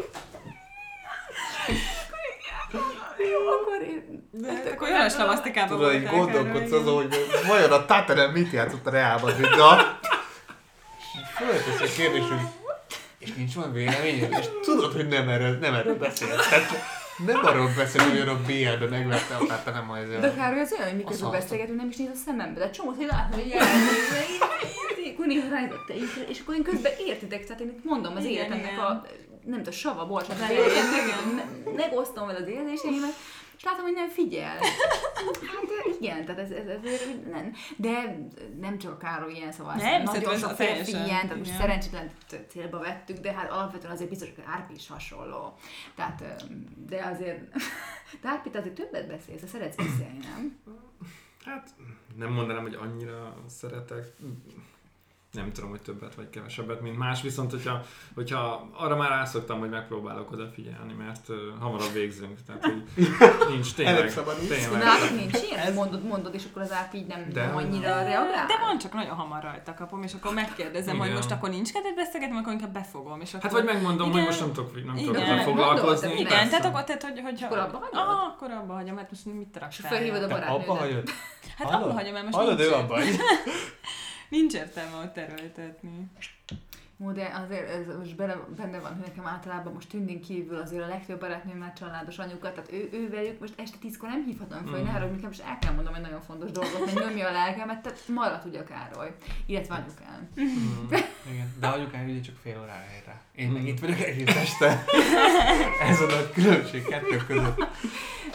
[3.32, 4.28] Jó, akkor én...
[4.30, 7.16] De akkor olyan slavasztikában Tudod, így gondolkodsz azon, hogy
[7.46, 9.98] vajon a Tatanen mit játszott a Real Madriddal.
[11.36, 12.38] Föltesz egy kérdés, hogy
[13.18, 16.48] és nincs van véleményed, és tudod, hogy nem erről, nem erről beszélsz.
[16.48, 16.70] Tehát
[17.26, 20.20] nem arról beszél, hogy a BL-ben megvette a Tatanen majd.
[20.20, 23.06] De akár az olyan, hogy miközben beszélgetünk, nem is néz a szemembe, de csomót, hogy
[23.06, 23.54] látom, hogy
[25.50, 25.88] rájött,
[26.28, 29.06] és akkor én közben értitek, tehát én itt mondom az életemnek a,
[29.44, 30.04] nem tudom, sava,
[31.34, 33.12] meg- megosztom vele az érzéseimet,
[33.56, 34.56] és látom, hogy nem figyel.
[35.50, 38.18] Hát de igen, tehát ez, ez, ez nem, de
[38.60, 42.10] nem csak a Károly ilyen, szóval Nem, nagyon sok férfi ilyen, tehát most szerencsétlen
[42.48, 45.54] célba vettük, de hát alapvetően azért biztos, hogy Árpi is hasonló.
[45.94, 47.40] Tehát, öm, de azért,
[48.20, 50.58] de Árpi, te azért többet beszélsz, szeretsz beszélni, nem?
[51.44, 51.68] Hát
[52.16, 54.06] nem mondanám, hogy annyira szeretek.
[55.32, 57.82] Nem tudom, hogy többet vagy kevesebbet, mint más, viszont hogyha,
[58.14, 62.38] hogyha arra már rászoktam, hogy megpróbálok odafigyelni, mert uh, hamarabb végzünk.
[62.46, 62.82] Tehát, hogy
[63.48, 63.94] nincs tényleg.
[63.94, 64.48] Elegszabadulsz.
[64.48, 64.82] De tényleg.
[64.82, 65.72] nálad nincs ilyen?
[65.72, 67.46] Mondod, mondod, és akkor az Árpi így nem, De.
[67.46, 68.46] nem annyira De, reagál?
[68.46, 71.16] de van, csak nagyon hamar rajta kapom, és akkor megkérdezem, hogy Igen.
[71.16, 73.20] most akkor nincs kedved beszélgetni, akkor inkább befogom.
[73.20, 73.42] És akkor...
[73.42, 74.18] Hát vagy megmondom, Igen.
[74.18, 75.22] hogy most nem tudok, nem tudok Igen.
[75.22, 76.06] ezzel foglalkozni.
[76.06, 77.46] Mondod, Igen, tehát akkor, tehát, hogy, hogyha...
[77.46, 78.08] akkor abba hagyod?
[78.08, 79.90] Ah, akkor abba hagyom, mert most mit És raktál?
[79.90, 80.68] felhívod a barátnődet.
[80.68, 81.08] abba hagyod?
[81.58, 82.96] Hát abba hagyom, mert most Hallod, nincs, ő abba.
[84.30, 86.10] nincs értelme ott erőltetni.
[87.04, 90.82] Ó, de azért ez most bele, benne van, hogy nekem általában most tündén kívül azért
[90.82, 94.66] a legtöbb barátnőm már családos anyukat, tehát ő, ő velük most este tízkor nem hívhatom
[94.66, 94.82] föl, Mm.
[94.82, 94.84] mm.
[94.84, 98.08] ne hogy most el kell mondanom egy nagyon fontos dolgot, hogy nyomja a lelkemet, tehát
[98.08, 99.14] marad ugye a Károly,
[99.46, 100.28] illetve anyukám.
[100.40, 100.96] Mm.
[101.32, 103.20] Igen, de anyukám ugye csak fél órára ér rá.
[103.34, 104.84] Én meg itt vagyok egész este.
[105.90, 107.66] Ez a nagy különbség kettő között.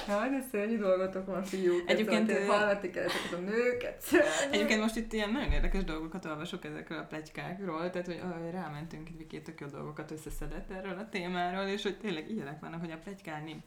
[0.08, 1.90] Jaj, de szörnyű dolgotok van, fiúk.
[1.90, 4.02] Egyébként, Egyébként ö- hallgatni kell ezeket a nőket.
[4.02, 4.52] szörnyű.
[4.52, 9.10] Egyébként most itt ilyen nagyon érdekes dolgokat olvasok ezekről a pletykákról, tehát hogy ah, rámentünk
[9.10, 12.92] itt Viki tök jó dolgokat összeszedett erről a témáról, és hogy tényleg ilyenek vannak, hogy
[12.92, 13.64] a pletykálni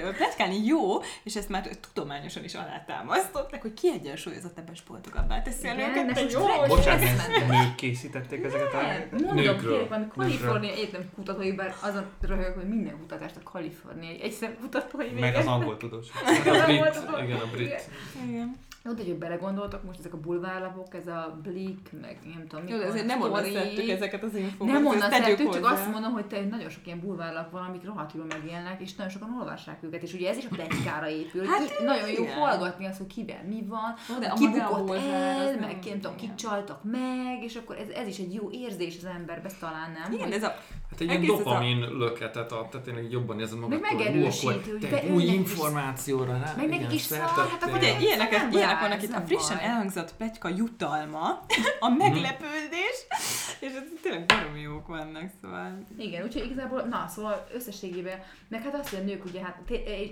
[0.08, 5.74] a pletykálni jó, és ezt már tudományosan is alátámasztották, hogy kiegyensúlyozott ebben sportogabbá teszi a
[5.74, 6.46] nőket, de jó!
[6.66, 9.16] Bocsánat, nők készítették ezeket a...
[9.16, 14.56] Mondom, kérlek, van Kalifornia Egyetem kutatói, bár azon röhög, hogy minden kutatást a kaliforniai egyszer
[14.60, 16.06] kutatói Meg az angol tudós.
[16.62, 17.90] A brit, igen, a brit.
[18.28, 18.56] Igen.
[18.84, 22.76] Jó, de hogy belegondoltak, most ezek a bulvárlapok, ez a Blik, meg nem tudom, Jó,
[22.86, 24.66] azért nem onnan szedtük ezeket az infókat.
[24.72, 27.84] Nem ezt onnan szedtük, csak azt mondom, hogy te nagyon sok ilyen bulvárlap van, amik
[27.84, 31.44] rohadt jól megélnek, és nagyon sokan olvassák őket, és ugye ez is a pletykára épül.
[31.46, 32.38] Hát, Hát, nagyon jó igen.
[32.38, 36.80] hallgatni azt, hogy kivel mi van, Ó, de ki bukott el, meg nem tudom, csaltak
[36.84, 40.12] meg, és akkor ez, ez is egy jó érzés az emberbe, ez talán nem.
[40.12, 40.54] Igen, hogy- ez a...
[40.92, 44.42] Hát egy ilyen ez a- dopamin löketet ad, tehát tényleg jobban érzed magad, Meg megerősít,
[44.50, 46.54] hogy te új információra rá.
[46.56, 49.56] Meg nekik igen, is szar, hát akkor Ugye ilyenek, ilyenek vannak ez itt, a frissen
[49.56, 49.66] baj.
[49.66, 51.40] elhangzott pegyka jutalma,
[51.86, 52.96] a meglepődés,
[53.64, 55.78] és ez tényleg baromi jók vannak, szóval...
[55.98, 58.18] Igen, úgyhogy igazából, na, szóval összességében,
[58.48, 59.58] meg hát azt, hogy a nők ugye, hát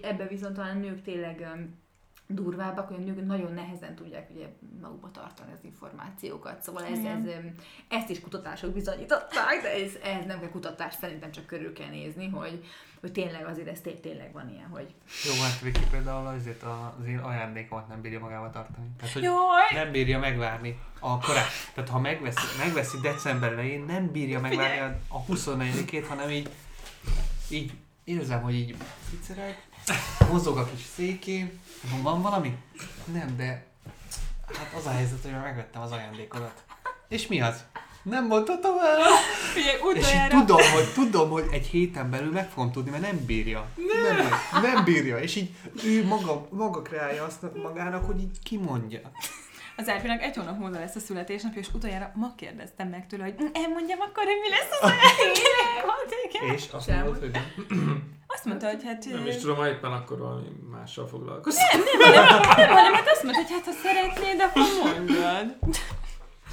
[0.03, 1.49] ebben viszont talán a nők tényleg
[2.35, 4.47] durvábbak, hogy a nők nagyon nehezen tudják ugye
[4.81, 6.63] magukba tartani az információkat.
[6.63, 7.29] Szóval ez, Igen.
[7.29, 7.45] ez,
[7.89, 12.29] ezt is kutatások bizonyították, de ez, ez nem kell kutatás, szerintem csak körül kell nézni,
[12.29, 12.65] hogy,
[13.01, 17.07] hogy tényleg azért ez té- tényleg van ilyen, hogy Jó, hát Viki például azért az
[17.07, 18.87] én ajándékomat nem bírja magával tartani.
[18.99, 19.83] Tehát, hogy Jaj!
[19.83, 21.51] nem bírja megvárni a korát.
[21.75, 26.51] Tehát ha megveszi, megveszi december elején, nem bírja megvárni a, a 24-ét, hanem így,
[27.49, 27.73] így
[28.11, 28.77] érzem, hogy így
[29.11, 29.63] ficereg,
[30.31, 31.61] mozog a kis székén,
[32.03, 32.57] van, valami?
[33.13, 33.67] Nem, de
[34.47, 36.65] hát az a helyzet, hogy már megvettem az ajándékodat.
[37.09, 37.65] És mi az?
[38.03, 38.99] Nem mondhatom el!
[39.53, 43.25] Figyelj, És így tudom, hogy, tudom, hogy egy héten belül meg fogom tudni, mert nem
[43.27, 43.69] bírja.
[44.03, 45.19] Nem, nem, nem bírja.
[45.19, 45.51] És így
[45.85, 49.01] ő maga, maga kreálja azt magának, hogy így kimondja.
[49.81, 53.35] Az Árpinak egy hónap múlva lesz a születésnapja, és utoljára ma kérdeztem meg tőle, hogy
[53.43, 56.55] "Mm, elmondjam akkor, hogy mi lesz az ajándék.
[56.57, 56.97] És azt Sem.
[56.97, 57.45] mondod, hogy nem.
[58.35, 59.05] Azt mondta, hogy hát...
[59.05, 61.63] Nem is tudom, ha éppen akkor valami mással foglalkozom.
[61.99, 62.27] Nem,
[62.69, 64.63] hanem hát azt mondta, hogy hát ha szeretnéd, akkor
[64.95, 65.57] mondjad.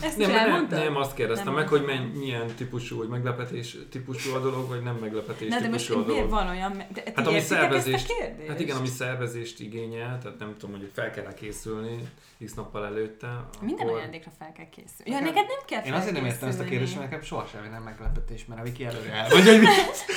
[0.02, 1.84] Ezt Nem, nem, nem, azt kérdeztem Nem meg, hogy
[2.14, 6.06] milyen típusú, hogy meglepetés típusú a dolog, vagy nem meglepetés Na de most típusú a
[6.14, 6.46] miért dolog.
[6.46, 6.84] van olyan...
[6.94, 11.12] De, Hát ami szervezést, ezt hát igen, ami szervezést igényel, tehát nem tudom, hogy fel
[11.12, 12.08] kell készülni
[12.46, 13.46] x nappal előtte.
[13.62, 15.12] Minden akkor- ajándékra fel kell készülni.
[15.12, 17.68] Ja, neked nem kell Én azért nem értem ezt a kérdést, mert nekem soha semmi
[17.68, 19.30] nem meglepetés, mert a Viki előre el.
[19.30, 19.66] Vagy hogy mi?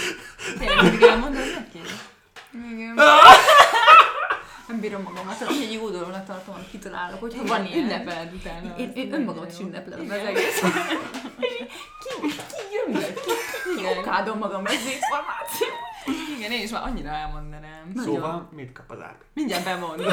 [0.58, 1.80] Tényleg elmondod neki?
[2.72, 2.94] Igen.
[4.70, 7.78] Nem bírom magamat, hogy egy jó dolognak tartom, amit kitalálok, hogyha van ilyen.
[7.78, 8.76] Ünnepeld utána.
[8.76, 10.60] Én, én önmagamat is ünneplem az egész.
[12.02, 13.02] ki, ki jön?
[13.02, 13.30] Ki,
[13.74, 13.98] ki Igen.
[13.98, 15.68] okádom magam ez információ?
[16.38, 17.90] Igen, én is már annyira elmondanám.
[17.94, 18.14] Nagyon.
[18.14, 19.22] Szóval mit kap az árp?
[19.34, 20.06] Mindjárt bemondom.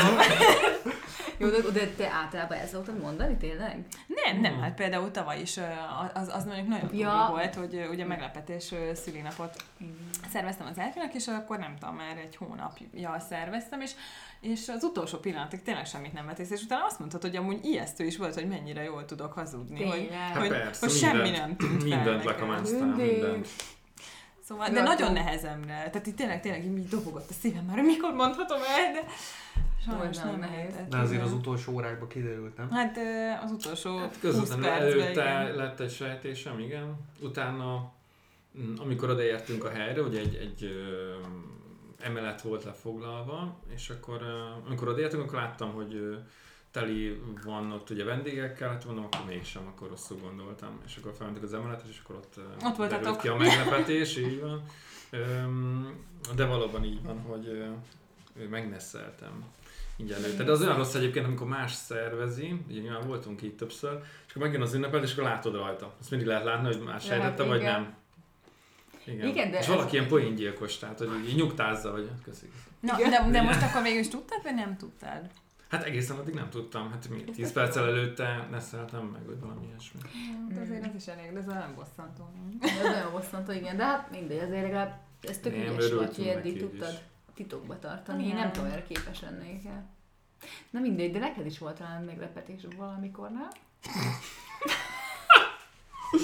[1.40, 3.86] Jó, de, de te általában el szoktad mondani tényleg?
[4.08, 5.58] Nem, nem, hát például tavaly is
[6.14, 7.28] az, az mondjuk nagyon Ja.
[7.30, 9.56] volt, hogy ugye meglepetés ö, szülinapot
[10.32, 13.92] szerveztem az Elfinak, és akkor nem tudom, már egy hónapja szerveztem, és,
[14.42, 18.06] és az utolsó pillanatig tényleg semmit nem vetész, és utána azt mondtad, hogy amúgy ijesztő
[18.06, 20.18] is volt, hogy mennyire jól tudok hazudni, hogy, Tényleg.
[20.20, 23.12] Hát hogy, persze, hogy semmi mindent- nem tűnt fel Mindent lekamáztál, Mindig.
[23.12, 23.48] mindent.
[24.48, 25.90] Szóval, de nagyon nehezemre.
[25.92, 29.06] Tehát itt tényleg, tényleg így dobogott a szívem már, mikor mondhatom el, de
[29.86, 30.74] sajnos nem nem nehéz.
[30.90, 32.72] De azért az utolsó órákban kiderült, nem?
[32.72, 32.98] Hát
[33.44, 35.56] az utolsó Hát 20 közvetlenül percben, előtte igen.
[35.56, 36.96] lett egy sejtésem, igen.
[37.22, 37.92] Utána,
[38.60, 40.70] mm, amikor odaértünk a helyre, ugye egy, egy
[42.00, 44.22] emelet volt lefoglalva, és akkor
[44.68, 46.18] amikor odaértünk, akkor láttam, hogy
[46.72, 50.80] teli van ott ugye vendégekkel, hát mondom, akkor mégsem, akkor rosszul gondoltam.
[50.86, 53.02] És akkor felmentük az emeletet, és akkor ott, Ott voltatok.
[53.04, 54.64] derült ki a meglepetés, így van.
[56.36, 57.64] De valóban így van, hogy
[58.50, 59.44] megneszeltem
[59.98, 60.44] így előtte.
[60.44, 64.42] De az olyan rossz egyébként, amikor más szervezi, ugye nyilván voltunk így többször, és akkor
[64.42, 65.94] megjön az ünnepet, és akkor látod rajta.
[66.00, 67.72] Azt mindig lehet látni, hogy más Lehet, sejtette, vagy igen.
[67.82, 67.96] nem.
[69.06, 69.28] Igen.
[69.28, 72.52] Igen, de és ez- valaki ilyen poéngyilkos, tehát hogy így nyugtázza, hogy köszik.
[72.80, 75.30] Na, de, de most akkor végül is tudtad, vagy nem tudtad?
[75.70, 80.00] Hát egészen addig nem tudtam, hát mi 10 perccel előtte neszeltem meg, vagy valami ilyesmi.
[80.50, 82.30] Hát azért az is elég, de ez nem bosszantó.
[82.60, 86.28] Ez nagyon bosszantó, igen, de hát mindegy, azért legalább ez tök Nem, ügyes örültünk hogy
[86.28, 86.62] eddig is.
[86.62, 87.02] tudtad
[87.34, 88.22] titokba tartani.
[88.24, 88.40] Én Igen.
[88.40, 89.86] nem tudom, erre képes lennék el.
[90.70, 93.48] Na mindegy, de neked is volt talán meglepetés valamikor, nem?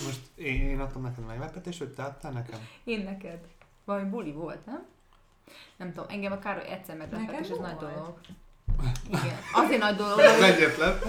[0.06, 2.60] Most én, én adtam neked meglepetést, hogy te adtál nekem?
[2.84, 3.40] Én neked.
[3.86, 4.86] Valami buli volt, nem?
[5.78, 7.94] Nem tudom, engem a Károly egyszer meglepett, és ez nagy volt.
[7.94, 8.20] dolog.
[9.08, 9.38] Igen.
[9.54, 11.00] Azért nagy dolog, Az hogy egyetlen.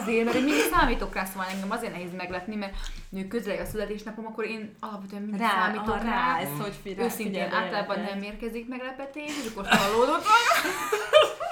[0.00, 2.74] azért, mert én mindig számítok rá, szóval engem azért nehéz meglepni, mert
[3.08, 6.36] nő közeleg a születésnapom, akkor én alapvetően mindig Rá, számítok ha rá.
[6.38, 10.74] rász, hogy fi, Őszintén általában nem érkezik meglepetés, és akkor csalódott vagyok.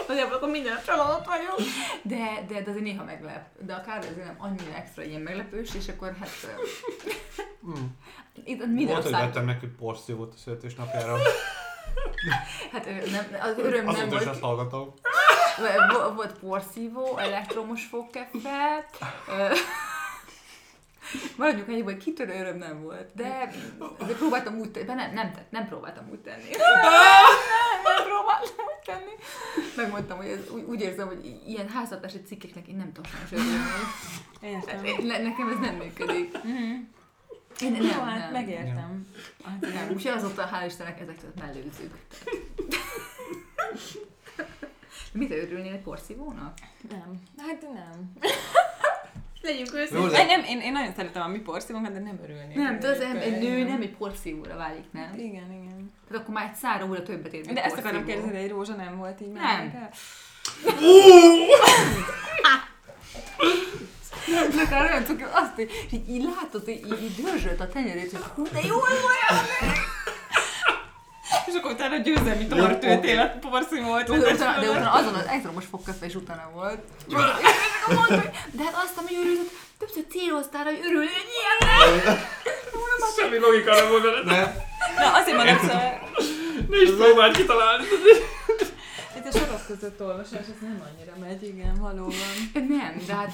[0.08, 1.56] Azért akkor minden csalódott vagyok.
[2.02, 3.46] De, de, de azért néha meglep.
[3.66, 6.28] De a Károly azért nem annyira extra ilyen meglepős, és akkor hát...
[7.66, 7.72] Mm.
[8.44, 9.20] Itt Volt, minden hogy szám...
[9.20, 11.16] vettem neki porszívót a születésnapjára.
[12.72, 14.26] Hát nem, az öröm nem Azóta is volt.
[14.26, 14.92] azt hallgatom.
[15.92, 18.86] Vo- Volt porszívó, elektromos fogkeffe.
[21.36, 23.50] Maradjunk ennyi, hogy kitörő öröm nem volt, de
[23.98, 26.48] azért próbáltam úgy tenni, nem, nem, nem próbáltam úgy tenni.
[27.84, 29.12] Nem próbáltam úgy tenni.
[29.76, 34.66] Megmondtam, hogy ez, úgy, úgy érzem, hogy ilyen háztartási cikkeknek én nem tudok sajnos örülni.
[34.66, 36.42] Hát, ne, nekem ez nem működik.
[36.42, 36.72] Mhm.
[37.60, 38.32] Én nem, Jó, nem, hát nem.
[38.32, 39.06] megértem.
[39.44, 39.90] Hát Nem, igen.
[39.92, 41.94] úgyhogy azóta hál' Istennek ezektől mellőzzük.
[45.12, 46.58] Mit örülnél egy porszívónak?
[46.90, 47.12] Nem.
[47.38, 48.12] Hát nem.
[49.42, 52.56] Legyünk de- Én, nem, én, én nagyon szeretem a mi porszívónkat, de nem örülnék.
[52.56, 55.12] Nem, de az örülnék, em- egy nő nem egy porszívóra válik, nem?
[55.18, 55.92] Igen, igen.
[56.08, 58.74] Tehát akkor már egy szára újra többet ér, De ezt akarom kérdezni, de egy rózsa
[58.74, 59.72] nem volt így Nem.
[64.54, 64.80] meg.
[64.80, 68.42] Olyan cuki, azt, hogy így, így látod, hogy így, így dörzsölt a tenyerét, hogy hú,
[68.52, 69.44] de jól van!
[71.46, 74.04] És akkor utána győzelmi tort ültél a porszívót.
[74.04, 76.78] De utána, de utána azon az elektromos fogkafé is utána volt.
[77.08, 81.58] És hogy de hát azt, ami őrült, többször céloztál, hogy örülj, hogy ilyen
[82.04, 82.18] nem.
[83.16, 84.24] Semmi logika nem volt.
[84.24, 84.54] Nem,
[84.96, 86.10] Na, azért mondom, szóval
[86.68, 87.84] Ne is próbáld kitalálni.
[89.16, 92.34] itt a sorok között olvasás, ez nem annyira megy, igen, valóban.
[92.52, 93.32] Nem, de hát...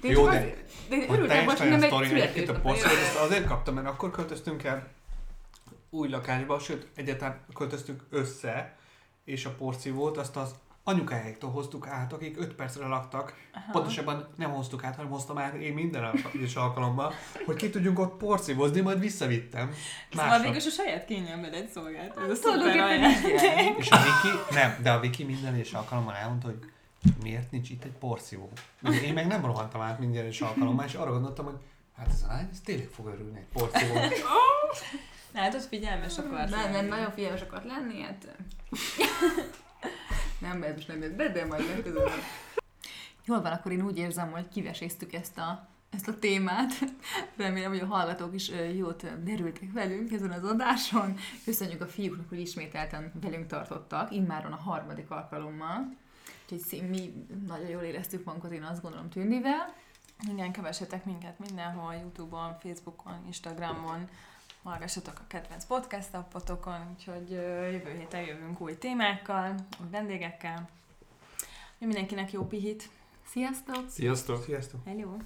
[0.00, 0.56] De én Jó, de-
[0.88, 3.02] de én hogy örültem most, hogy nem egy sztori egyébként a születésnapra porszívót, jött.
[3.02, 4.88] ezt azért kaptam, mert akkor költöztünk el
[5.90, 8.76] új lakásba, sőt, egyáltalán költöztünk össze,
[9.24, 13.34] és a porszívót azt az anyukájéktól hoztuk át, akik 5 percre laktak.
[13.54, 13.72] Aha.
[13.72, 17.12] Pontosabban nem hoztuk át, hanem hoztam át én minden egyes alkalommal,
[17.46, 19.72] hogy ki tudjunk ott porszívozni, majd visszavittem.
[20.10, 20.42] Szóval Másnap.
[20.42, 22.16] végül is a saját kényelmedet szolgált.
[22.16, 23.00] Ez a szuper.
[23.78, 26.58] És a Viki, nem, de a Viki minden egyes alkalommal elmondta, hogy
[27.22, 28.50] miért nincs itt egy porszívó.
[29.04, 31.58] Én meg nem rohantam át minden egyes alkalommal, és arra gondoltam, hogy
[31.96, 33.94] hát ez a lány, ez tényleg fog örülni egy porszívó.
[35.54, 36.48] Ott figyelmes akar.
[36.48, 38.36] Nem, nem, nagyon figyelmes akart lenni, hát...
[40.38, 42.22] nem, ez most nem jött be, de majd legközelebb.
[43.24, 46.72] Jól van, akkor én úgy érzem, hogy kiveséztük ezt a, ezt a témát.
[47.36, 51.16] Remélem, hogy a hallgatók is ö, jót ö, derültek velünk ezen az adáson.
[51.44, 55.96] Köszönjük a fiúknak, hogy ismételten velünk tartottak, immáron a harmadik alkalommal.
[56.52, 59.74] Úgyhogy mi nagyon jól éreztük magunkat, én azt gondolom Tündivel.
[60.32, 64.08] Igen, kövessetek minket mindenhol, Youtube-on, Facebookon, Instagramon,
[64.62, 70.68] hallgassatok a kedvenc podcast appotokon, úgyhogy jövő héten jövünk új témákkal, új vendégekkel.
[71.78, 72.88] Mindenkinek jó pihit!
[73.26, 73.88] Sziasztok!
[73.88, 74.42] Sziasztok!
[74.42, 74.84] Sziasztok!
[74.84, 75.16] Hello!